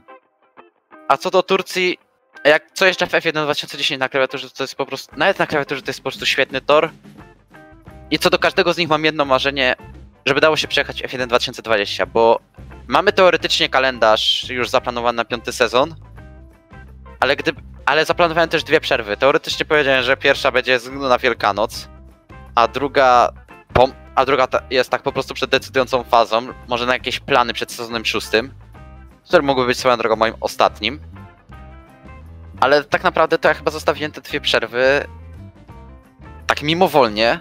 A 1.08 1.16
co 1.16 1.30
do 1.30 1.42
Turcji, 1.42 1.98
jak 2.44 2.72
co 2.74 2.86
jeszcze 2.86 3.06
w 3.06 3.12
F1 3.12 3.32
2010 3.32 4.00
na 4.00 4.08
klawiaturze, 4.08 4.50
to 4.50 4.64
jest 4.64 4.74
po 4.74 4.86
prostu, 4.86 5.16
nawet 5.16 5.38
na 5.38 5.46
klawiaturze 5.46 5.82
to 5.82 5.88
jest 5.88 6.00
po 6.00 6.10
prostu 6.10 6.26
świetny 6.26 6.60
tor. 6.60 6.90
I 8.10 8.18
co 8.18 8.30
do 8.30 8.38
każdego 8.38 8.72
z 8.72 8.76
nich 8.78 8.88
mam 8.88 9.04
jedno 9.04 9.24
marzenie, 9.24 9.76
żeby 10.26 10.40
dało 10.40 10.56
się 10.56 10.68
przejechać 10.68 11.02
F1 11.02 11.26
2020, 11.26 12.06
bo 12.06 12.40
mamy 12.86 13.12
teoretycznie 13.12 13.68
kalendarz 13.68 14.50
już 14.50 14.68
zaplanowany 14.68 15.16
na 15.16 15.24
piąty 15.24 15.52
sezon, 15.52 15.94
ale 17.20 17.36
gdy, 17.36 17.52
ale 17.86 18.04
zaplanowałem 18.04 18.48
też 18.48 18.64
dwie 18.64 18.80
przerwy. 18.80 19.16
Teoretycznie 19.16 19.66
powiedziałem, 19.66 20.02
że 20.02 20.16
pierwsza 20.16 20.50
będzie 20.52 20.78
na 21.08 21.18
Wielkanoc, 21.18 21.88
a 22.54 22.68
druga, 22.68 23.32
pom- 23.74 23.92
a 24.14 24.24
druga 24.24 24.46
ta, 24.46 24.60
jest 24.70 24.90
tak 24.90 25.02
po 25.02 25.12
prostu 25.12 25.34
przed 25.34 25.50
decydującą 25.50 26.04
fazą, 26.04 26.46
może 26.68 26.86
na 26.86 26.92
jakieś 26.92 27.20
plany 27.20 27.52
przed 27.52 27.72
sezonem 27.72 28.04
szóstym, 28.04 28.54
które 29.24 29.42
mogły 29.42 29.66
być 29.66 29.78
swoją 29.78 29.96
drogą 29.96 30.16
moim 30.16 30.34
ostatnim. 30.40 31.00
Ale 32.60 32.84
tak 32.84 33.04
naprawdę 33.04 33.38
to 33.38 33.48
ja 33.48 33.54
chyba 33.54 33.70
zostawiłem 33.70 34.12
te 34.12 34.20
dwie 34.20 34.40
przerwy 34.40 35.06
tak 36.46 36.62
mimowolnie, 36.62 37.40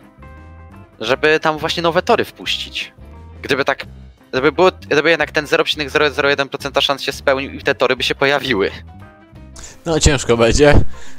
żeby 0.99 1.39
tam 1.39 1.57
właśnie 1.57 1.83
nowe 1.83 2.01
tory 2.01 2.25
wpuścić. 2.25 2.93
Gdyby 3.41 3.65
tak, 3.65 3.85
gdyby, 4.31 4.51
było, 4.51 4.71
gdyby 4.71 5.09
jednak 5.09 5.31
ten 5.31 5.45
0,001% 5.45 6.81
szans 6.81 7.01
się 7.01 7.11
spełnił 7.11 7.51
i 7.51 7.61
te 7.61 7.75
tory 7.75 7.95
by 7.95 8.03
się 8.03 8.15
pojawiły. 8.15 8.71
No 9.87 9.99
ciężko 9.99 10.37
będzie. 10.37 10.73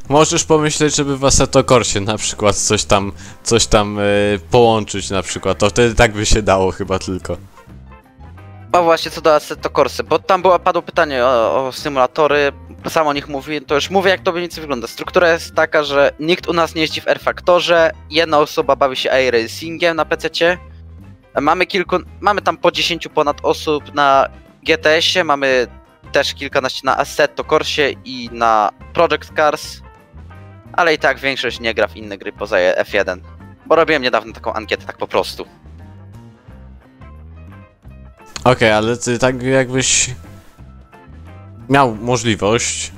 Możesz 0.08 0.44
pomyśleć, 0.44 0.96
żeby 0.96 1.18
w 1.18 1.24
Assetto 1.24 1.64
Corsie 1.64 2.00
na 2.00 2.16
przykład 2.16 2.56
coś 2.56 2.84
tam, 2.84 3.12
coś 3.42 3.66
tam 3.66 3.98
e, 3.98 4.02
połączyć 4.50 5.10
na 5.10 5.22
przykład. 5.22 5.58
To 5.58 5.70
wtedy 5.70 5.94
tak 5.94 6.12
by 6.12 6.26
się 6.26 6.42
dało 6.42 6.70
chyba 6.70 6.98
tylko. 6.98 7.36
A 8.72 8.82
właśnie 8.82 9.10
co 9.10 9.20
do 9.20 9.34
Assetto 9.34 9.70
bo 10.08 10.18
tam 10.18 10.42
było, 10.42 10.58
padło 10.58 10.82
pytanie 10.82 11.24
o, 11.24 11.66
o 11.66 11.72
symulatory, 11.72 12.52
sam 12.88 13.06
o 13.06 13.12
nich 13.12 13.28
mówiłem, 13.28 13.64
to 13.64 13.74
już 13.74 13.90
mówię 13.90 14.10
jak 14.10 14.22
to 14.22 14.32
mniej 14.32 14.48
wygląda. 14.48 14.86
Struktura 14.86 15.32
jest 15.32 15.54
taka, 15.54 15.82
że 15.82 16.12
nikt 16.20 16.48
u 16.48 16.52
nas 16.52 16.74
nie 16.74 16.80
jeździ 16.80 17.00
w 17.00 17.08
R-Factorze, 17.08 17.90
jedna 18.10 18.38
osoba 18.38 18.76
bawi 18.76 18.96
się 18.96 19.10
iRacingiem 19.28 19.96
na 19.96 20.04
PC-cie, 20.04 20.58
mamy 21.40 21.66
kilku, 21.66 21.96
mamy 22.20 22.42
tam 22.42 22.56
po 22.56 22.70
10 22.70 23.08
ponad 23.14 23.36
osób 23.42 23.94
na 23.94 24.28
GTS-ie, 24.62 25.24
mamy 25.24 25.66
też 26.12 26.34
kilkanaście 26.34 26.80
na 26.84 26.98
Assetto 26.98 27.44
Corsie 27.44 27.90
i 28.04 28.30
na 28.32 28.70
Project 28.94 29.32
Cars, 29.36 29.80
ale 30.72 30.94
i 30.94 30.98
tak 30.98 31.18
większość 31.18 31.60
nie 31.60 31.74
gra 31.74 31.88
w 31.88 31.96
inne 31.96 32.18
gry 32.18 32.32
poza 32.32 32.56
F1, 32.56 33.20
bo 33.66 33.76
robiłem 33.76 34.02
niedawno 34.02 34.32
taką 34.32 34.52
ankietę 34.52 34.86
tak 34.86 34.96
po 34.96 35.08
prostu. 35.08 35.46
Okej, 38.44 38.72
ale 38.72 38.96
ty 38.96 39.18
tak 39.18 39.42
jakbyś 39.42 40.10
miał 41.68 41.94
możliwość, 41.94 42.92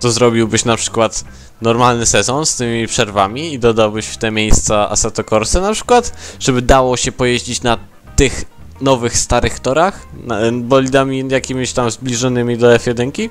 to 0.00 0.10
zrobiłbyś 0.10 0.64
na 0.64 0.76
przykład 0.76 1.24
normalny 1.60 2.06
sezon 2.06 2.46
z 2.46 2.56
tymi 2.56 2.86
przerwami 2.86 3.52
i 3.52 3.58
dodałbyś 3.58 4.06
w 4.06 4.16
te 4.16 4.30
miejsca 4.30 4.90
Assetto 4.90 5.24
Corsa 5.24 5.60
na 5.60 5.72
przykład, 5.72 6.36
żeby 6.40 6.62
dało 6.62 6.96
się 6.96 7.12
pojeździć 7.12 7.62
na 7.62 7.78
tych 8.16 8.44
nowych, 8.84 9.16
starych 9.16 9.60
torach, 9.60 10.06
bolidami 10.52 11.24
jakimiś 11.28 11.72
tam 11.72 11.90
zbliżonymi 11.90 12.58
do 12.58 12.76
F1? 12.76 13.28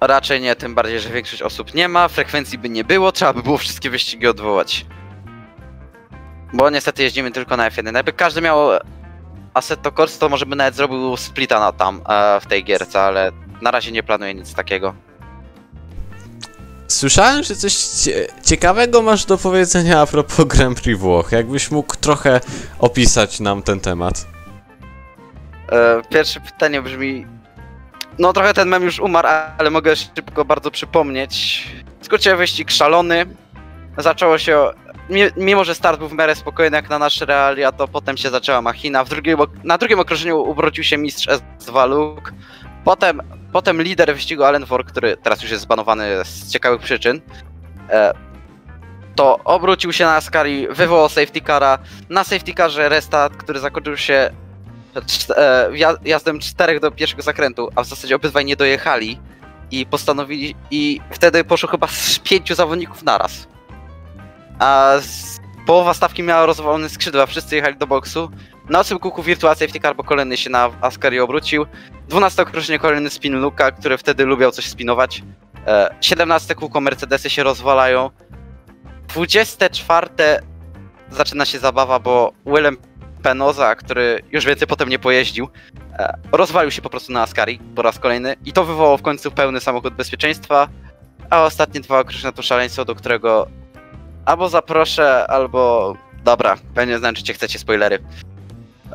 Raczej 0.00 0.40
nie, 0.40 0.56
tym 0.56 0.74
bardziej, 0.74 1.00
że 1.00 1.08
większość 1.08 1.42
osób 1.42 1.74
nie 1.74 1.88
ma, 1.88 2.08
frekwencji 2.08 2.58
by 2.58 2.68
nie 2.68 2.84
było, 2.84 3.12
trzeba 3.12 3.32
by 3.32 3.42
było 3.42 3.58
wszystkie 3.58 3.90
wyścigi 3.90 4.26
odwołać. 4.26 4.86
Bo 6.52 6.70
niestety 6.70 7.02
jeździmy 7.02 7.30
tylko 7.30 7.56
na 7.56 7.70
F1. 7.70 7.94
Jakby 7.94 8.12
każdy 8.12 8.40
miał 8.40 8.58
Assetto 9.54 9.92
Corsa, 9.92 10.18
to 10.20 10.28
może 10.28 10.46
by 10.46 10.56
nawet 10.56 10.74
zrobił 10.74 11.16
splita 11.16 11.60
na 11.60 11.72
tam 11.72 12.00
e, 12.08 12.40
w 12.40 12.46
tej 12.46 12.64
gierce, 12.64 13.00
ale 13.00 13.32
na 13.62 13.70
razie 13.70 13.92
nie 13.92 14.02
planuję 14.02 14.34
nic 14.34 14.54
takiego. 14.54 14.94
Słyszałem, 16.94 17.42
że 17.42 17.56
coś 17.56 17.74
cie 17.76 18.26
ciekawego 18.44 19.02
masz 19.02 19.24
do 19.24 19.38
powiedzenia 19.38 20.00
a 20.00 20.06
propos 20.06 20.44
Grand 20.46 20.80
Prix 20.80 21.00
Włoch. 21.00 21.32
Jakbyś 21.32 21.70
mógł 21.70 21.96
trochę 21.96 22.40
opisać 22.78 23.40
nam 23.40 23.62
ten 23.62 23.80
temat. 23.80 24.26
E, 25.72 26.02
pierwsze 26.10 26.40
pytanie 26.40 26.82
brzmi... 26.82 27.26
No 28.18 28.32
trochę 28.32 28.54
ten 28.54 28.68
mem 28.68 28.82
już 28.82 28.98
umarł, 29.00 29.28
ale 29.58 29.70
mogę 29.70 29.96
szybko 29.96 30.44
bardzo 30.44 30.70
przypomnieć. 30.70 31.66
W 32.00 32.04
skrócie 32.04 32.36
wyścig 32.36 32.70
szalony. 32.70 33.26
Zaczęło 33.98 34.38
się... 34.38 34.70
mi- 35.10 35.30
Mimo, 35.44 35.64
że 35.64 35.74
start 35.74 35.98
był 35.98 36.08
w 36.08 36.12
miarę 36.12 36.34
spokojny 36.34 36.76
jak 36.76 36.90
na 36.90 36.98
nasze 36.98 37.26
realia, 37.26 37.72
to 37.72 37.88
potem 37.88 38.16
się 38.16 38.30
zaczęła 38.30 38.62
machina. 38.62 39.04
W 39.04 39.08
drugim, 39.08 39.38
ok- 39.40 39.64
na 39.64 39.78
drugim 39.78 40.00
okrążeniu 40.00 40.38
ubrodził 40.40 40.84
się 40.84 40.96
mistrz 40.98 41.28
S2 41.28 41.88
Luke. 41.88 42.32
Potem, 42.84 43.22
potem 43.52 43.82
lider 43.82 44.14
wyścigu 44.14 44.44
Allen 44.44 44.66
Ford, 44.66 44.88
który 44.88 45.16
teraz 45.16 45.42
już 45.42 45.50
jest 45.50 45.62
zbanowany 45.62 46.24
z 46.24 46.52
ciekawych 46.52 46.80
przyczyn, 46.80 47.20
e, 47.90 48.12
to 49.14 49.38
obrócił 49.44 49.92
się 49.92 50.04
na 50.04 50.16
Ascari, 50.16 50.68
wywołał 50.68 51.08
safety 51.08 51.40
cara. 51.40 51.78
Na 52.08 52.24
safety 52.24 52.54
carze 52.54 52.88
restart, 52.88 53.36
który 53.36 53.60
zakończył 53.60 53.96
się 53.96 54.30
e, 55.36 55.70
jazdem 56.04 56.38
czterech 56.38 56.80
do 56.80 56.90
pierwszego 56.90 57.22
zakrętu, 57.22 57.68
a 57.76 57.82
w 57.82 57.86
zasadzie 57.86 58.16
obydwaj 58.16 58.44
nie 58.44 58.56
dojechali 58.56 59.20
i 59.70 59.86
postanowili, 59.86 60.54
i 60.70 61.00
wtedy 61.10 61.44
poszło 61.44 61.68
chyba 61.68 61.86
z 61.86 62.18
pięciu 62.18 62.54
zawodników 62.54 63.02
naraz. 63.02 63.48
A 64.58 64.92
połowa 65.66 65.94
stawki 65.94 66.22
miała 66.22 66.46
rozwalone 66.46 66.88
skrzydła, 66.88 67.26
wszyscy 67.26 67.56
jechali 67.56 67.76
do 67.76 67.86
boksu. 67.86 68.30
Na 68.70 68.80
ósmym 68.80 68.98
kółku 68.98 69.22
Virtua 69.22 69.54
Safety 69.54 69.80
Car, 69.80 69.96
bo 69.96 70.04
kolejny 70.04 70.36
się 70.36 70.50
na 70.50 70.70
Ascari 70.80 71.20
obrócił. 71.20 71.66
12 72.08 72.42
okrążenie 72.42 72.78
kolejny 72.78 73.10
spin 73.10 73.40
Luka, 73.40 73.70
który 73.70 73.98
wtedy 73.98 74.24
lubiał 74.24 74.50
coś 74.50 74.66
spinować. 74.66 75.22
E, 75.66 75.94
17 76.00 76.54
kółko 76.54 76.80
Mercedesy 76.80 77.30
się 77.30 77.42
rozwalają. 77.42 78.10
24 79.08 80.08
zaczyna 81.10 81.44
się 81.44 81.58
zabawa, 81.58 81.98
bo 81.98 82.32
Willem 82.46 82.76
Penoza, 83.22 83.74
który 83.74 84.22
już 84.32 84.44
więcej 84.46 84.68
potem 84.68 84.88
nie 84.88 84.98
pojeździł, 84.98 85.48
e, 85.98 86.18
rozwalił 86.32 86.70
się 86.70 86.82
po 86.82 86.90
prostu 86.90 87.12
na 87.12 87.22
Ascari 87.22 87.60
po 87.74 87.82
raz 87.82 87.98
kolejny 87.98 88.36
i 88.44 88.52
to 88.52 88.64
wywołało 88.64 88.96
w 88.96 89.02
końcu 89.02 89.30
pełny 89.30 89.60
samochód 89.60 89.94
bezpieczeństwa, 89.94 90.68
a 91.30 91.44
ostatnie 91.44 91.80
dwa 91.80 91.98
okrążenia 91.98 92.32
to 92.32 92.42
szaleństwo, 92.42 92.84
do 92.84 92.94
którego 92.94 93.46
albo 94.24 94.48
zaproszę, 94.48 95.26
albo... 95.26 95.94
Dobra, 96.24 96.56
pewnie 96.74 96.98
znaczycie, 96.98 97.34
chcecie 97.34 97.58
spoilery. 97.58 97.98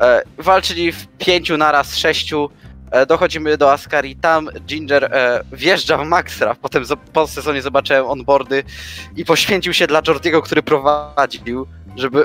E, 0.00 0.22
walczyli 0.38 0.92
w 0.92 1.06
pięciu 1.06 1.56
naraz, 1.56 1.96
sześciu, 1.96 2.50
e, 2.90 3.06
dochodzimy 3.06 3.56
do 3.56 3.72
Ascari, 3.72 4.16
tam 4.16 4.48
Ginger 4.66 5.04
e, 5.04 5.40
wjeżdża 5.52 5.98
w 5.98 6.06
Maxra, 6.06 6.54
potem 6.54 6.84
po 7.12 7.26
sezonie 7.26 7.62
zobaczyłem 7.62 8.06
onboardy 8.06 8.64
i 9.16 9.24
poświęcił 9.24 9.72
się 9.72 9.86
dla 9.86 10.02
Jordiego, 10.08 10.42
który 10.42 10.62
prowadził, 10.62 11.66
żeby 11.96 12.24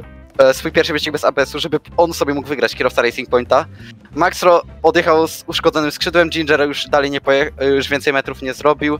swój 0.54 0.72
pierwszy 0.72 0.94
wyścig 0.94 1.12
bez 1.12 1.26
ABS-u, 1.26 1.60
żeby 1.60 1.80
on 1.98 2.14
sobie 2.14 2.34
mógł 2.34 2.48
wygrać 2.48 2.76
kierowca 2.76 3.02
Racing 3.02 3.30
Pointa. 3.30 3.66
Maxro 4.12 4.64
odjechał 4.84 5.28
z 5.28 5.44
uszkodzonym 5.48 5.92
skrzydłem, 5.92 6.30
Ginger 6.30 6.68
już 6.68 6.86
dalej 6.86 7.12
nie 7.12 7.20
już 7.76 7.90
więcej 7.90 8.14
metrów 8.14 8.42
nie 8.42 8.54
zrobił. 8.54 9.00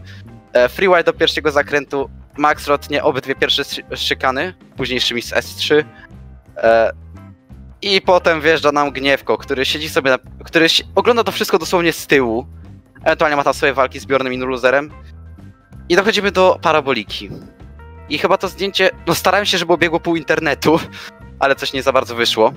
Freewide 0.70 1.04
do 1.04 1.14
pierwszego 1.14 1.52
zakrętu, 1.52 2.10
Maxro 2.38 2.78
tnie 2.78 3.04
obydwie 3.04 3.36
pierwsze 3.36 3.64
szy- 3.64 3.84
szykany, 3.96 4.54
późniejszymi 4.78 5.22
z 5.22 5.32
S3. 5.32 5.84
I 7.82 8.02
potem 8.02 8.42
wjeżdża 8.42 8.72
nam 8.72 8.92
Gniewko, 8.92 9.38
który 9.38 9.66
siedzi 9.66 9.90
sobie, 9.90 10.12
na, 10.12 10.18
który 10.46 10.68
ogląda 10.96 11.24
to 11.24 11.32
wszystko 11.32 11.58
dosłownie 11.60 11.94
z 11.94 12.08
tyłu. 12.08 12.46
Ewentualnie 13.04 13.38
ma 13.38 13.44
tam 13.44 13.54
swoje 13.54 13.74
walki 13.74 14.00
z 14.00 14.06
Bjornem 14.06 14.34
i 14.34 14.38
Nuluzerem. 14.38 14.92
I 15.90 15.96
dochodzimy 15.96 16.32
do 16.32 16.60
paraboliki. 16.62 17.30
I 18.10 18.18
chyba 18.18 18.38
to 18.38 18.48
zdjęcie, 18.48 18.90
no 19.08 19.16
starałem 19.16 19.46
się, 19.46 19.58
żeby 19.58 19.74
obiegło 19.74 20.00
pół 20.00 20.16
internetu, 20.16 20.80
ale 21.40 21.56
coś 21.56 21.74
nie 21.74 21.84
za 21.84 21.92
bardzo 21.94 22.16
wyszło. 22.16 22.54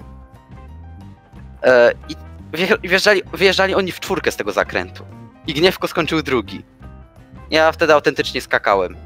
E, 1.63 1.93
I 2.09 2.17
wje- 2.57 2.89
wjeżdżali, 2.89 3.23
wyjeżdżali 3.33 3.75
oni 3.75 3.93
w 3.93 4.01
czwórkę 4.01 4.33
z 4.33 4.37
tego 4.37 4.53
zakrętu. 4.53 5.05
I 5.47 5.55
Gniewko 5.55 5.89
skończył 5.89 6.23
drugi. 6.23 6.63
Ja 7.51 7.73
wtedy 7.73 7.93
autentycznie 7.95 8.41
skakałem. 8.41 8.97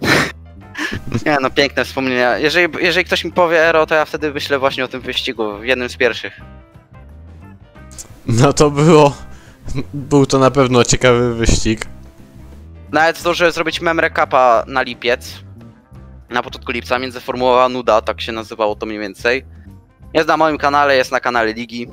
Nie 1.26 1.36
no, 1.40 1.50
piękne 1.50 1.84
wspomnienia. 1.84 2.38
Jeżeli, 2.38 2.68
jeżeli 2.80 3.04
ktoś 3.04 3.24
mi 3.24 3.32
powie 3.32 3.68
Ero, 3.68 3.86
to 3.86 3.94
ja 3.94 4.04
wtedy 4.04 4.32
myślę 4.32 4.58
właśnie 4.58 4.84
o 4.84 4.88
tym 4.88 5.00
wyścigu, 5.00 5.58
w 5.58 5.64
jednym 5.64 5.88
z 5.88 5.96
pierwszych. 5.96 6.40
No 8.26 8.52
to 8.52 8.70
było 8.70 9.14
Był 9.94 10.26
to 10.26 10.38
na 10.38 10.50
pewno 10.50 10.84
ciekawy 10.84 11.34
wyścig. 11.34 11.86
Nawet 12.92 13.18
zdążyłem 13.18 13.52
zrobić 13.52 13.80
mem 13.80 14.00
recapa 14.00 14.64
na 14.66 14.82
lipiec. 14.82 15.34
Na 16.30 16.42
początku 16.42 16.72
lipca, 16.72 16.98
między 16.98 17.20
Formuła 17.20 17.68
Nuda, 17.68 18.00
tak 18.00 18.20
się 18.20 18.32
nazywało 18.32 18.74
to 18.74 18.86
mniej 18.86 18.98
więcej. 18.98 19.44
Jest 20.14 20.28
na 20.28 20.36
moim 20.36 20.58
kanale, 20.58 20.96
jest 20.96 21.12
na 21.12 21.20
kanale 21.20 21.52
Ligi. 21.52 21.88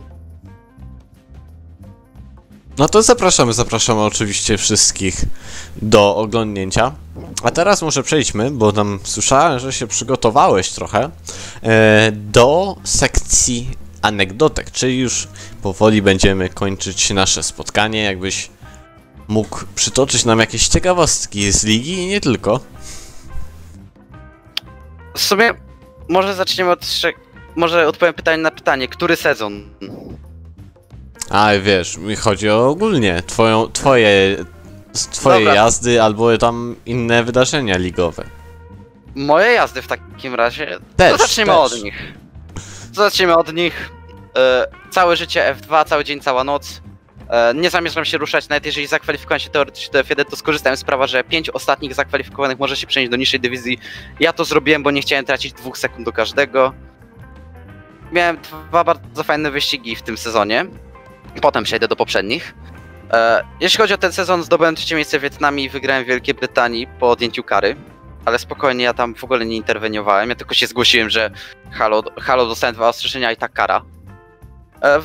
No 2.77 2.89
to 2.89 3.01
zapraszamy, 3.01 3.53
zapraszamy 3.53 4.01
oczywiście 4.01 4.57
wszystkich 4.57 5.21
do 5.81 6.15
oglądnięcia. 6.15 6.91
A 7.43 7.51
teraz 7.51 7.81
może 7.81 8.03
przejdźmy, 8.03 8.51
bo 8.51 8.71
tam 8.71 8.99
słyszałem, 9.03 9.59
że 9.59 9.73
się 9.73 9.87
przygotowałeś 9.87 10.69
trochę, 10.69 11.09
e, 11.63 12.11
do 12.11 12.75
sekcji 12.83 13.69
anegdotek, 14.01 14.71
czyli 14.71 14.99
już 14.99 15.27
powoli 15.61 16.01
będziemy 16.01 16.49
kończyć 16.49 17.09
nasze 17.09 17.43
spotkanie, 17.43 18.03
jakbyś 18.03 18.49
mógł 19.27 19.59
przytoczyć 19.75 20.25
nam 20.25 20.39
jakieś 20.39 20.67
ciekawostki 20.67 21.51
z 21.51 21.63
ligi 21.63 21.93
i 21.93 22.07
nie 22.07 22.21
tylko. 22.21 22.59
W 25.15 25.21
sumie, 25.21 25.53
może 26.09 26.35
zaczniemy 26.35 26.71
od... 26.71 26.85
Może 27.55 27.87
odpowiem 27.87 28.13
pytanie 28.13 28.43
na 28.43 28.51
pytanie. 28.51 28.87
Który 28.87 29.15
sezon? 29.15 29.69
A 31.29 31.49
wiesz, 31.61 31.97
mi 31.97 32.15
chodzi 32.15 32.49
o 32.49 32.67
ogólnie 32.67 33.23
twoją, 33.27 33.67
twoje, 33.71 34.37
twoje 35.11 35.39
Dobra. 35.39 35.53
jazdy 35.53 36.01
albo 36.01 36.37
tam 36.37 36.75
inne 36.85 37.23
wydarzenia 37.23 37.77
ligowe. 37.77 38.23
Moje 39.15 39.51
jazdy 39.51 39.81
w 39.81 39.87
takim 39.87 40.35
razie. 40.35 40.77
Też, 40.95 41.11
to 41.11 41.17
zaczniemy 41.17 41.51
też. 41.51 41.59
od 41.59 41.83
nich. 41.83 42.13
To 42.95 43.01
zaczniemy 43.03 43.37
od 43.37 43.53
nich. 43.53 43.89
E, 44.37 44.67
całe 44.89 45.15
życie 45.15 45.55
F2, 45.61 45.85
cały 45.85 46.03
dzień, 46.03 46.19
cała 46.21 46.43
noc. 46.43 46.81
E, 47.29 47.53
nie 47.53 47.69
zamierzam 47.69 48.05
się 48.05 48.17
ruszać, 48.17 48.49
nawet 48.49 48.65
jeżeli 48.65 48.87
zakwalifikowałem 48.87 49.39
się 49.39 49.49
teoretycznie 49.49 49.91
do 49.93 49.99
F1, 49.99 50.25
to 50.25 50.35
skorzystałem 50.35 50.77
z 50.77 50.83
prawa, 50.83 51.07
że 51.07 51.23
pięć 51.23 51.49
ostatnich 51.49 51.93
zakwalifikowanych 51.93 52.59
może 52.59 52.75
się 52.75 52.87
przenieść 52.87 53.11
do 53.11 53.17
niższej 53.17 53.39
dywizji. 53.39 53.79
Ja 54.19 54.33
to 54.33 54.45
zrobiłem, 54.45 54.83
bo 54.83 54.91
nie 54.91 55.01
chciałem 55.01 55.25
tracić 55.25 55.53
dwóch 55.53 55.77
sekund 55.77 56.05
do 56.05 56.11
każdego. 56.11 56.73
Miałem 58.11 58.37
dwa 58.69 58.83
bardzo 58.83 59.23
fajne 59.23 59.51
wyścigi 59.51 59.95
w 59.95 60.01
tym 60.01 60.17
sezonie. 60.17 60.65
Potem 61.41 61.63
przejdę 61.63 61.87
do 61.87 61.95
poprzednich. 61.95 62.53
E, 63.13 63.43
jeśli 63.59 63.77
chodzi 63.77 63.93
o 63.93 63.97
ten 63.97 64.11
sezon, 64.11 64.43
zdobyłem 64.43 64.75
trzecie 64.75 64.95
miejsce 64.95 65.19
w 65.19 65.21
Wietnamie 65.21 65.63
i 65.63 65.69
wygrałem 65.69 66.03
w 66.03 66.07
Wielkiej 66.07 66.33
Brytanii 66.33 66.87
po 66.99 67.09
odjęciu 67.11 67.43
kary. 67.43 67.75
Ale 68.25 68.39
spokojnie, 68.39 68.83
ja 68.83 68.93
tam 68.93 69.15
w 69.15 69.23
ogóle 69.23 69.45
nie 69.45 69.55
interweniowałem. 69.55 70.29
Ja 70.29 70.35
tylko 70.35 70.53
się 70.53 70.67
zgłosiłem, 70.67 71.09
że 71.09 71.31
halo, 71.71 72.03
halo 72.21 72.45
dostałem 72.45 72.75
dwa 72.75 72.89
ostrzeżenia 72.89 73.31
i 73.31 73.37
tak 73.37 73.53
kara. 73.53 73.81
E, 74.83 75.01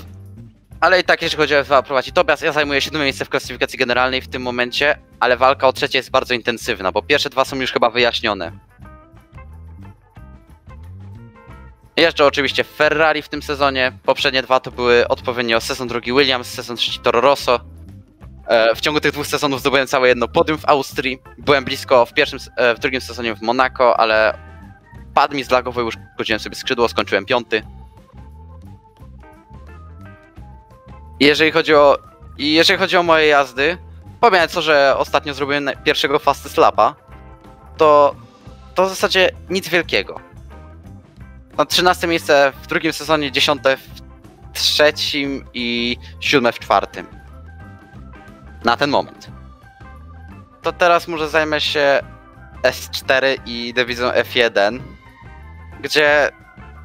ale 0.80 1.00
i 1.00 1.04
tak, 1.04 1.22
jeśli 1.22 1.38
chodzi 1.38 1.56
o 1.56 1.62
F2 1.62 1.82
prowadzi 1.82 2.12
Tobias, 2.12 2.40
ja 2.40 2.52
zajmuję 2.52 2.80
siódme 2.80 2.98
miejsce 3.04 3.24
w 3.24 3.28
klasyfikacji 3.28 3.78
generalnej 3.78 4.20
w 4.20 4.28
tym 4.28 4.42
momencie, 4.42 4.98
ale 5.20 5.36
walka 5.36 5.68
o 5.68 5.72
trzecie 5.72 5.98
jest 5.98 6.10
bardzo 6.10 6.34
intensywna, 6.34 6.92
bo 6.92 7.02
pierwsze 7.02 7.30
dwa 7.30 7.44
są 7.44 7.56
już 7.56 7.72
chyba 7.72 7.90
wyjaśnione. 7.90 8.52
Jeżdżę 11.96 12.26
oczywiście 12.26 12.64
Ferrari 12.64 13.22
w 13.22 13.28
tym 13.28 13.42
sezonie. 13.42 13.92
Poprzednie 14.02 14.42
dwa 14.42 14.60
to 14.60 14.70
były 14.70 15.08
odpowiednio 15.08 15.60
sezon 15.60 15.88
drugi 15.88 16.12
Williams, 16.12 16.46
sezon 16.46 16.76
trzeci 16.76 17.00
Toro 17.00 17.20
Rosso. 17.20 17.60
E, 18.46 18.74
W 18.74 18.80
ciągu 18.80 19.00
tych 19.00 19.12
dwóch 19.12 19.26
sezonów 19.26 19.60
zdobyłem 19.60 19.86
całe 19.86 20.08
jedno 20.08 20.28
podium 20.28 20.58
w 20.58 20.68
Austrii. 20.68 21.18
Byłem 21.38 21.64
blisko 21.64 22.06
w 22.06 22.14
pierwszym, 22.14 22.38
e, 22.56 22.74
w 22.74 22.78
drugim 22.78 23.00
sezonie 23.00 23.34
w 23.34 23.42
Monaco, 23.42 24.00
ale 24.00 24.38
padł 25.14 25.34
mi 25.36 25.44
zlagowo, 25.44 25.80
już 25.80 25.94
uszkodziłem 26.10 26.40
sobie 26.40 26.56
skrzydło, 26.56 26.88
skończyłem 26.88 27.24
piąty. 27.26 27.62
Jeżeli 31.20 31.52
chodzi 31.52 31.74
o, 31.74 31.98
jeżeli 32.38 32.78
chodzi 32.78 32.96
o 32.96 33.02
moje 33.02 33.26
jazdy, 33.26 33.78
pomijając 34.20 34.52
to, 34.52 34.62
że 34.62 34.94
ostatnio 34.98 35.34
zrobiłem 35.34 35.64
na- 35.64 35.76
pierwszego 35.76 36.18
fastest 36.18 36.56
lapa, 36.56 36.94
to 37.76 38.14
to 38.74 38.86
w 38.86 38.88
zasadzie 38.88 39.30
nic 39.50 39.68
wielkiego. 39.68 40.20
No 41.58 41.64
13 41.66 42.06
miejsce 42.06 42.52
w 42.62 42.66
drugim 42.66 42.92
sezonie, 42.92 43.32
10 43.32 43.60
w 44.54 44.58
trzecim 44.58 45.44
i 45.54 45.96
7 46.20 46.52
w 46.52 46.58
czwartym. 46.58 47.06
Na 48.64 48.76
ten 48.76 48.90
moment. 48.90 49.28
To 50.62 50.72
teraz 50.72 51.08
może 51.08 51.28
zajmę 51.28 51.60
się 51.60 52.00
S4 52.62 53.38
i 53.46 53.74
dywizją 53.74 54.08
F1, 54.08 54.80
gdzie 55.80 56.30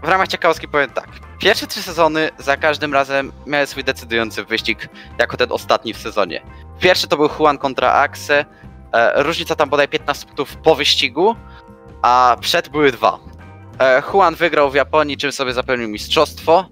w 0.03 0.07
ramach 0.07 0.27
ciekawostki 0.27 0.67
powiem 0.67 0.89
tak. 0.89 1.07
Pierwsze 1.39 1.67
trzy 1.67 1.81
sezony 1.81 2.29
za 2.37 2.57
każdym 2.57 2.93
razem 2.93 3.31
miały 3.47 3.65
swój 3.67 3.83
decydujący 3.83 4.43
wyścig, 4.43 4.89
jako 5.19 5.37
ten 5.37 5.51
ostatni 5.51 5.93
w 5.93 5.97
sezonie. 5.97 6.41
Pierwszy 6.79 7.07
to 7.07 7.17
był 7.17 7.29
Juan 7.39 7.57
kontra 7.57 7.91
Axe. 7.91 8.45
E, 8.93 9.23
różnica 9.23 9.55
tam 9.55 9.69
bodaj 9.69 9.87
15 9.87 10.25
punktów 10.25 10.57
po 10.57 10.75
wyścigu, 10.75 11.35
a 12.01 12.37
przed 12.41 12.69
były 12.69 12.91
dwa. 12.91 13.19
E, 13.79 14.03
Juan 14.13 14.35
wygrał 14.35 14.71
w 14.71 14.75
Japonii, 14.75 15.17
czym 15.17 15.31
sobie 15.31 15.53
zapewnił 15.53 15.89
mistrzostwo. 15.89 16.65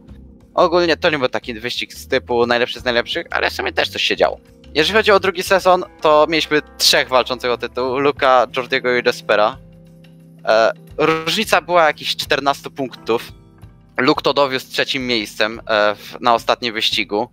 Ogólnie 0.54 0.98
to 0.98 1.10
nie 1.10 1.20
był 1.20 1.30
taki 1.30 1.54
wyścig 1.54 1.94
z 1.94 2.08
typu 2.08 2.46
najlepszy 2.46 2.80
z 2.80 2.84
najlepszych, 2.84 3.28
ale 3.32 3.50
w 3.50 3.54
sumie 3.54 3.74
też 3.74 3.90
coś 3.90 4.02
się 4.04 4.16
działo. 4.16 4.40
Jeżeli 4.74 4.98
chodzi 4.98 5.12
o 5.12 5.20
drugi 5.20 5.44
sezon, 5.44 5.86
to 6.02 6.26
mieliśmy 6.30 6.62
trzech 6.78 7.10
walczących 7.10 7.52
o 7.52 7.58
tytuł, 7.58 8.00
Luka, 8.00 8.48
Jordiego 8.58 8.96
i 8.96 9.04
Despera. 9.04 9.58
E, 10.46 10.72
różnica 10.98 11.62
była 11.62 11.88
jakieś 11.88 12.16
14 12.16 12.70
punktów. 12.70 13.32
Luke 13.98 14.22
to 14.22 14.34
dowiózł 14.34 14.72
trzecim 14.72 15.08
miejscem 15.08 15.62
e, 15.68 15.96
w, 15.96 16.22
na 16.22 16.34
ostatnim 16.34 16.74
wyścigu, 16.74 17.30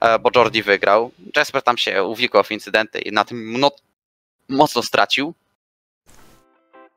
e, 0.00 0.18
bo 0.18 0.30
Jordi 0.36 0.62
wygrał. 0.62 1.10
Jasper 1.36 1.62
tam 1.62 1.78
się 1.78 2.04
uwikłał 2.04 2.44
w 2.44 2.50
incydenty 2.50 2.98
i 2.98 3.12
na 3.12 3.24
tym 3.24 3.60
no, 3.60 3.70
mocno 4.48 4.82
stracił. 4.82 5.34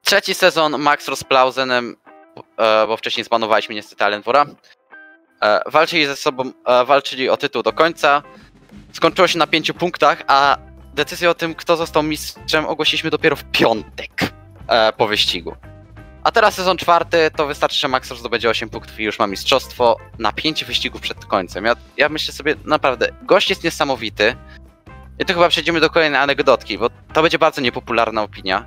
Trzeci 0.01 0.33
sezon 0.33 0.77
Max 0.77 1.07
Rosplausenem, 1.07 1.95
e, 2.57 2.87
bo 2.87 2.97
wcześniej 2.97 3.23
zbanowaliśmy 3.23 3.75
niestety 3.75 4.03
Alenwora. 4.03 4.45
E, 5.41 5.61
walczyli 5.65 6.05
ze 6.05 6.15
sobą, 6.15 6.51
e, 6.65 6.85
walczyli 6.85 7.29
o 7.29 7.37
tytuł 7.37 7.63
do 7.63 7.73
końca. 7.73 8.23
Skończyło 8.97 9.27
się 9.27 9.39
na 9.39 9.47
pięciu 9.47 9.73
punktach, 9.73 10.23
a 10.27 10.57
decyzję 10.93 11.29
o 11.29 11.33
tym, 11.33 11.55
kto 11.55 11.77
został 11.77 12.03
mistrzem, 12.03 12.65
ogłosiliśmy 12.65 13.10
dopiero 13.10 13.36
w 13.36 13.43
piątek 13.43 14.33
e, 14.67 14.93
po 14.93 15.07
wyścigu. 15.07 15.55
A 16.23 16.31
teraz 16.31 16.55
sezon 16.55 16.77
czwarty, 16.77 17.31
to 17.36 17.47
wystarczy, 17.47 17.79
że 17.79 17.88
Max 17.88 18.13
zdobędzie 18.13 18.49
8 18.49 18.69
punktów 18.69 18.99
i 18.99 19.03
już 19.03 19.19
ma 19.19 19.27
mistrzostwo 19.27 19.97
na 20.19 20.31
5 20.31 20.65
wyścigów 20.65 21.01
przed 21.01 21.25
końcem. 21.25 21.65
Ja, 21.65 21.75
ja 21.97 22.10
myślę 22.10 22.33
sobie, 22.33 22.55
naprawdę, 22.65 23.10
gość 23.21 23.49
jest 23.49 23.63
niesamowity. 23.63 24.36
I 25.19 25.25
tu 25.25 25.33
chyba 25.33 25.49
przejdziemy 25.49 25.79
do 25.79 25.89
kolejnej 25.89 26.21
anegdotki, 26.21 26.77
bo 26.77 26.89
to 27.13 27.21
będzie 27.21 27.39
bardzo 27.39 27.62
niepopularna 27.62 28.23
opinia. 28.23 28.65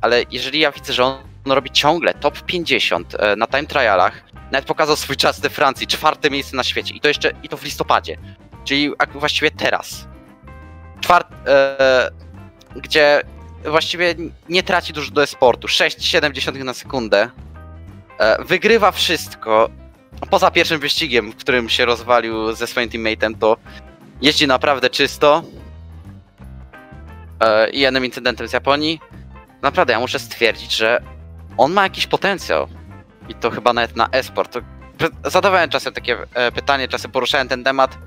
Ale 0.00 0.22
jeżeli 0.30 0.60
ja 0.60 0.72
widzę, 0.72 0.92
że 0.92 1.04
on, 1.04 1.18
on 1.46 1.52
robi 1.52 1.70
ciągle 1.70 2.14
top 2.14 2.42
50 2.42 3.14
e, 3.14 3.36
na 3.36 3.46
time 3.46 3.66
trialach, 3.66 4.24
nawet 4.52 4.64
pokazał 4.64 4.96
swój 4.96 5.16
czas 5.16 5.40
we 5.40 5.50
Francji, 5.50 5.86
czwarte 5.86 6.30
miejsce 6.30 6.56
na 6.56 6.64
świecie 6.64 6.94
i 6.94 7.00
to 7.00 7.08
jeszcze, 7.08 7.32
i 7.42 7.48
to 7.48 7.56
w 7.56 7.64
listopadzie. 7.64 8.16
Czyli 8.64 8.90
właściwie 9.14 9.50
teraz. 9.50 10.08
Czwart, 11.00 11.28
e, 11.46 12.10
gdzie 12.76 13.22
właściwie 13.64 14.14
nie 14.48 14.62
traci 14.62 14.92
dużo 14.92 15.10
do 15.10 15.22
esportu. 15.22 15.68
6,7 15.68 16.64
na 16.64 16.74
sekundę. 16.74 17.30
E, 18.18 18.44
wygrywa 18.44 18.92
wszystko. 18.92 19.70
Poza 20.30 20.50
pierwszym 20.50 20.80
wyścigiem, 20.80 21.32
w 21.32 21.36
którym 21.36 21.68
się 21.68 21.84
rozwalił 21.84 22.52
ze 22.52 22.66
swoim 22.66 22.88
teammateem, 22.88 23.34
to 23.34 23.56
jeździ 24.22 24.46
naprawdę 24.46 24.90
czysto. 24.90 25.42
E, 27.40 27.70
I 27.70 27.80
jednym 27.80 28.04
incydentem 28.04 28.48
z 28.48 28.52
Japonii. 28.52 29.00
Naprawdę, 29.62 29.92
ja 29.92 30.00
muszę 30.00 30.18
stwierdzić, 30.18 30.76
że 30.76 31.02
on 31.56 31.72
ma 31.72 31.82
jakiś 31.82 32.06
potencjał. 32.06 32.68
I 33.28 33.34
to 33.34 33.50
chyba 33.50 33.72
nawet 33.72 33.96
na 33.96 34.08
esport. 34.12 34.58
Zadawałem 35.24 35.70
czasem 35.70 35.92
takie 35.92 36.16
e, 36.34 36.52
pytanie, 36.52 36.88
czasem 36.88 37.10
poruszałem 37.10 37.48
ten 37.48 37.64
temat 37.64 37.98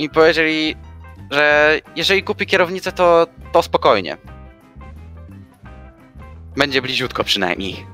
i 0.00 0.10
powiedzieli, 0.10 0.76
że 1.30 1.78
jeżeli 1.96 2.22
kupi 2.22 2.46
kierownicę, 2.46 2.92
to, 2.92 3.26
to 3.52 3.62
spokojnie. 3.62 4.16
Będzie 6.56 6.82
bliziutko 6.82 7.24
przynajmniej. 7.24 7.86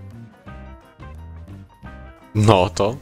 No 2.34 2.70
to. 2.70 2.96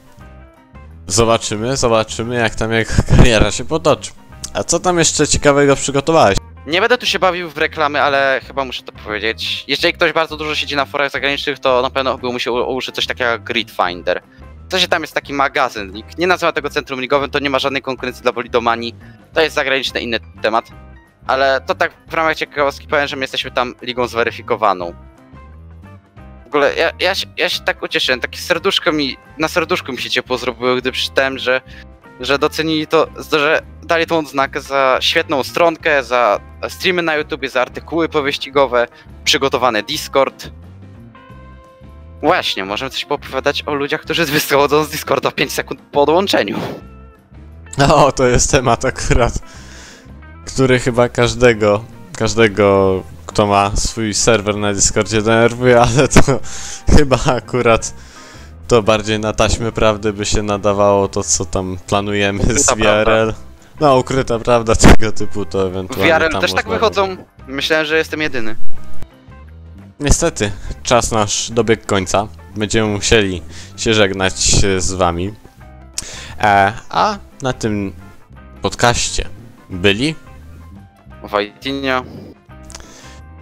Zobaczymy, 1.06 1.76
zobaczymy 1.76 2.36
jak 2.36 2.54
tam 2.54 2.72
jak 2.72 2.88
kariera 3.16 3.50
się 3.50 3.64
potoczy. 3.64 4.12
A 4.54 4.64
co 4.64 4.80
tam 4.80 4.98
jeszcze 4.98 5.26
ciekawego 5.26 5.76
przygotowałeś? 5.76 6.36
Nie 6.66 6.80
będę 6.80 6.98
tu 6.98 7.06
się 7.06 7.18
bawił 7.18 7.50
w 7.50 7.58
reklamy, 7.58 8.02
ale 8.02 8.40
chyba 8.46 8.64
muszę 8.64 8.82
to 8.82 8.92
powiedzieć. 8.92 9.64
Jeżeli 9.68 9.94
ktoś 9.94 10.12
bardzo 10.12 10.36
dużo 10.36 10.54
siedzi 10.54 10.76
na 10.76 10.84
forach 10.84 11.10
zagranicznych, 11.10 11.58
to 11.58 11.82
na 11.82 11.90
pewno 11.90 12.18
by 12.18 12.32
musiał 12.32 12.76
użyć 12.76 12.94
coś 12.94 13.06
takiego 13.06 13.30
jak 13.30 13.44
Grid 13.44 13.70
Finder. 13.70 14.22
Sensie 14.74 14.88
tam 14.88 15.02
jest 15.02 15.14
taki 15.14 15.32
magazyn. 15.32 15.92
Nikt 15.92 16.18
nie 16.18 16.26
nazywa 16.26 16.52
tego 16.52 16.70
centrum 16.70 17.00
ligowym, 17.00 17.30
to 17.30 17.38
nie 17.38 17.50
ma 17.50 17.58
żadnej 17.58 17.82
konkurencji 17.82 18.22
dla 18.22 18.32
Bolidomanii. 18.32 18.94
To 19.32 19.40
jest 19.40 19.54
zagraniczny 19.54 20.00
inny 20.00 20.20
temat. 20.42 20.70
Ale 21.26 21.60
to 21.66 21.74
tak 21.74 21.92
w 22.08 22.14
ramach 22.14 22.36
ciekawostki 22.36 22.86
powiem, 22.86 23.06
że 23.06 23.16
my 23.16 23.22
jesteśmy 23.22 23.50
tam 23.50 23.74
ligą 23.82 24.06
zweryfikowaną. 24.06 24.94
W 26.44 26.46
ogóle 26.46 26.74
ja, 26.74 26.92
ja, 27.00 27.14
się, 27.14 27.26
ja 27.36 27.48
się 27.48 27.60
tak 27.60 27.82
ucieszyłem, 27.82 28.20
takie 28.20 28.38
serduszko 28.38 28.92
mi, 28.92 29.16
na 29.38 29.48
serduszku 29.48 29.92
mi 29.92 29.98
się 29.98 30.10
ciepło 30.10 30.38
zrobiło, 30.38 30.76
gdy 30.76 30.92
przeczytałem, 30.92 31.38
że, 31.38 31.60
że 32.20 32.38
docenili 32.38 32.86
to, 32.86 33.06
że 33.32 33.62
dali 33.82 34.06
tą 34.06 34.18
odznakę 34.18 34.60
za 34.60 34.98
świetną 35.00 35.42
stronkę, 35.42 36.04
za 36.04 36.40
streamy 36.68 37.02
na 37.02 37.14
YouTube, 37.16 37.46
za 37.46 37.62
artykuły 37.62 38.08
powyścigowe, 38.08 38.86
przygotowany 39.24 39.82
Discord. 39.82 40.50
Właśnie, 42.24 42.64
możemy 42.64 42.90
coś 42.90 43.04
poopowiadać 43.04 43.62
o 43.66 43.74
ludziach, 43.74 44.00
którzy 44.00 44.24
wychodzą 44.24 44.84
z 44.84 44.88
Discorda 44.88 45.30
5 45.30 45.52
sekund 45.52 45.80
po 45.92 46.02
odłączeniu. 46.02 46.58
O, 47.94 48.12
to 48.12 48.26
jest 48.26 48.50
temat 48.50 48.84
akurat, 48.84 49.32
który 50.46 50.78
chyba 50.80 51.08
każdego, 51.08 51.84
każdego, 52.16 53.02
kto 53.26 53.46
ma 53.46 53.70
swój 53.76 54.14
serwer 54.14 54.56
na 54.56 54.72
Discordzie 54.72 55.22
denerwuje, 55.22 55.80
ale 55.80 56.08
to 56.08 56.20
chyba 56.96 57.18
akurat 57.26 57.94
to 58.68 58.82
bardziej 58.82 59.20
na 59.20 59.32
taśmę 59.32 59.72
prawdy 59.72 60.12
by 60.12 60.26
się 60.26 60.42
nadawało 60.42 61.08
to, 61.08 61.22
co 61.22 61.44
tam 61.44 61.78
planujemy 61.86 62.44
z. 62.58 62.74
VRL. 62.74 63.34
No, 63.80 63.96
ukryta 63.96 64.38
prawda 64.38 64.74
tego 64.86 65.12
typu 65.12 65.44
to 65.44 65.58
W 65.58 65.66
ewentualnie 65.66 66.14
VRL 66.14 66.32
tam 66.32 66.40
też 66.40 66.52
tak 66.52 66.68
wychodzą. 66.68 67.16
Myślałem, 67.48 67.86
że 67.86 67.98
jestem 67.98 68.20
jedyny. 68.20 68.56
Niestety, 70.00 70.52
czas 70.82 71.10
nasz 71.12 71.50
dobiegł 71.50 71.86
końca. 71.86 72.28
Będziemy 72.56 72.88
musieli 72.88 73.42
się 73.76 73.94
żegnać 73.94 74.64
e, 74.64 74.80
z 74.80 74.92
wami. 74.92 75.34
E, 76.40 76.72
a 76.90 77.18
na 77.42 77.52
tym 77.52 77.92
podcaście 78.62 79.28
byli 79.70 80.14
Wojtinio. 81.22 82.04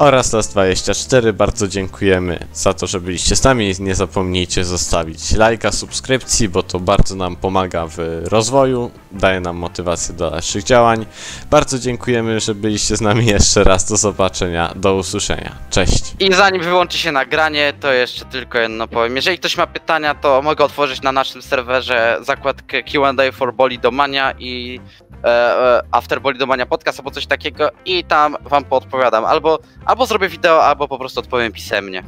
Oraz 0.02 0.32
Las24. 0.34 1.32
Bardzo 1.32 1.68
dziękujemy 1.68 2.46
za 2.52 2.74
to, 2.74 2.86
że 2.86 3.00
byliście 3.00 3.36
z 3.36 3.44
nami. 3.44 3.74
Nie 3.78 3.94
zapomnijcie 3.94 4.64
zostawić 4.64 5.32
lajka, 5.32 5.72
subskrypcji, 5.72 6.48
bo 6.48 6.62
to 6.62 6.80
bardzo 6.80 7.14
nam 7.14 7.36
pomaga 7.36 7.86
w 7.86 7.96
rozwoju, 8.24 8.90
daje 9.12 9.40
nam 9.40 9.56
motywację 9.56 10.14
do 10.14 10.30
dalszych 10.30 10.64
działań. 10.64 11.06
Bardzo 11.50 11.78
dziękujemy, 11.78 12.40
że 12.40 12.54
byliście 12.54 12.96
z 12.96 13.00
nami 13.00 13.26
jeszcze 13.26 13.64
raz. 13.64 13.84
Do 13.84 13.96
zobaczenia, 13.96 14.72
do 14.76 14.94
usłyszenia. 14.94 15.52
Cześć. 15.70 16.14
I 16.20 16.34
zanim 16.34 16.62
wyłączy 16.62 16.98
się 16.98 17.12
nagranie, 17.12 17.72
to 17.80 17.92
jeszcze 17.92 18.24
tylko 18.24 18.58
jedno 18.58 18.88
powiem. 18.88 19.16
Jeżeli 19.16 19.38
ktoś 19.38 19.56
ma 19.56 19.66
pytania, 19.66 20.14
to 20.14 20.42
mogę 20.42 20.64
otworzyć 20.64 21.02
na 21.02 21.12
naszym 21.12 21.42
serwerze 21.42 22.18
zakładkę 22.22 22.82
Q&A 22.82 23.32
for 23.32 23.54
Bolidomania 23.54 24.34
i 24.38 24.80
e, 25.24 25.28
e, 25.28 25.82
After 25.90 26.20
Bolidomania 26.20 26.66
podcast 26.66 26.98
albo 26.98 27.10
coś 27.10 27.26
takiego 27.26 27.70
i 27.84 28.04
tam 28.04 28.36
wam 28.44 28.64
podpowiadam. 28.64 29.24
Albo, 29.24 29.58
albo 29.84 30.06
zrobię 30.06 30.28
wideo, 30.28 30.64
albo 30.64 30.88
po 30.88 30.98
prostu 30.98 31.20
odpowiem 31.20 31.52
pisemnie. 31.52 32.02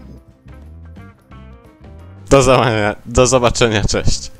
Do, 2.30 2.42
do 3.06 3.26
zobaczenia, 3.26 3.82
cześć. 3.84 4.30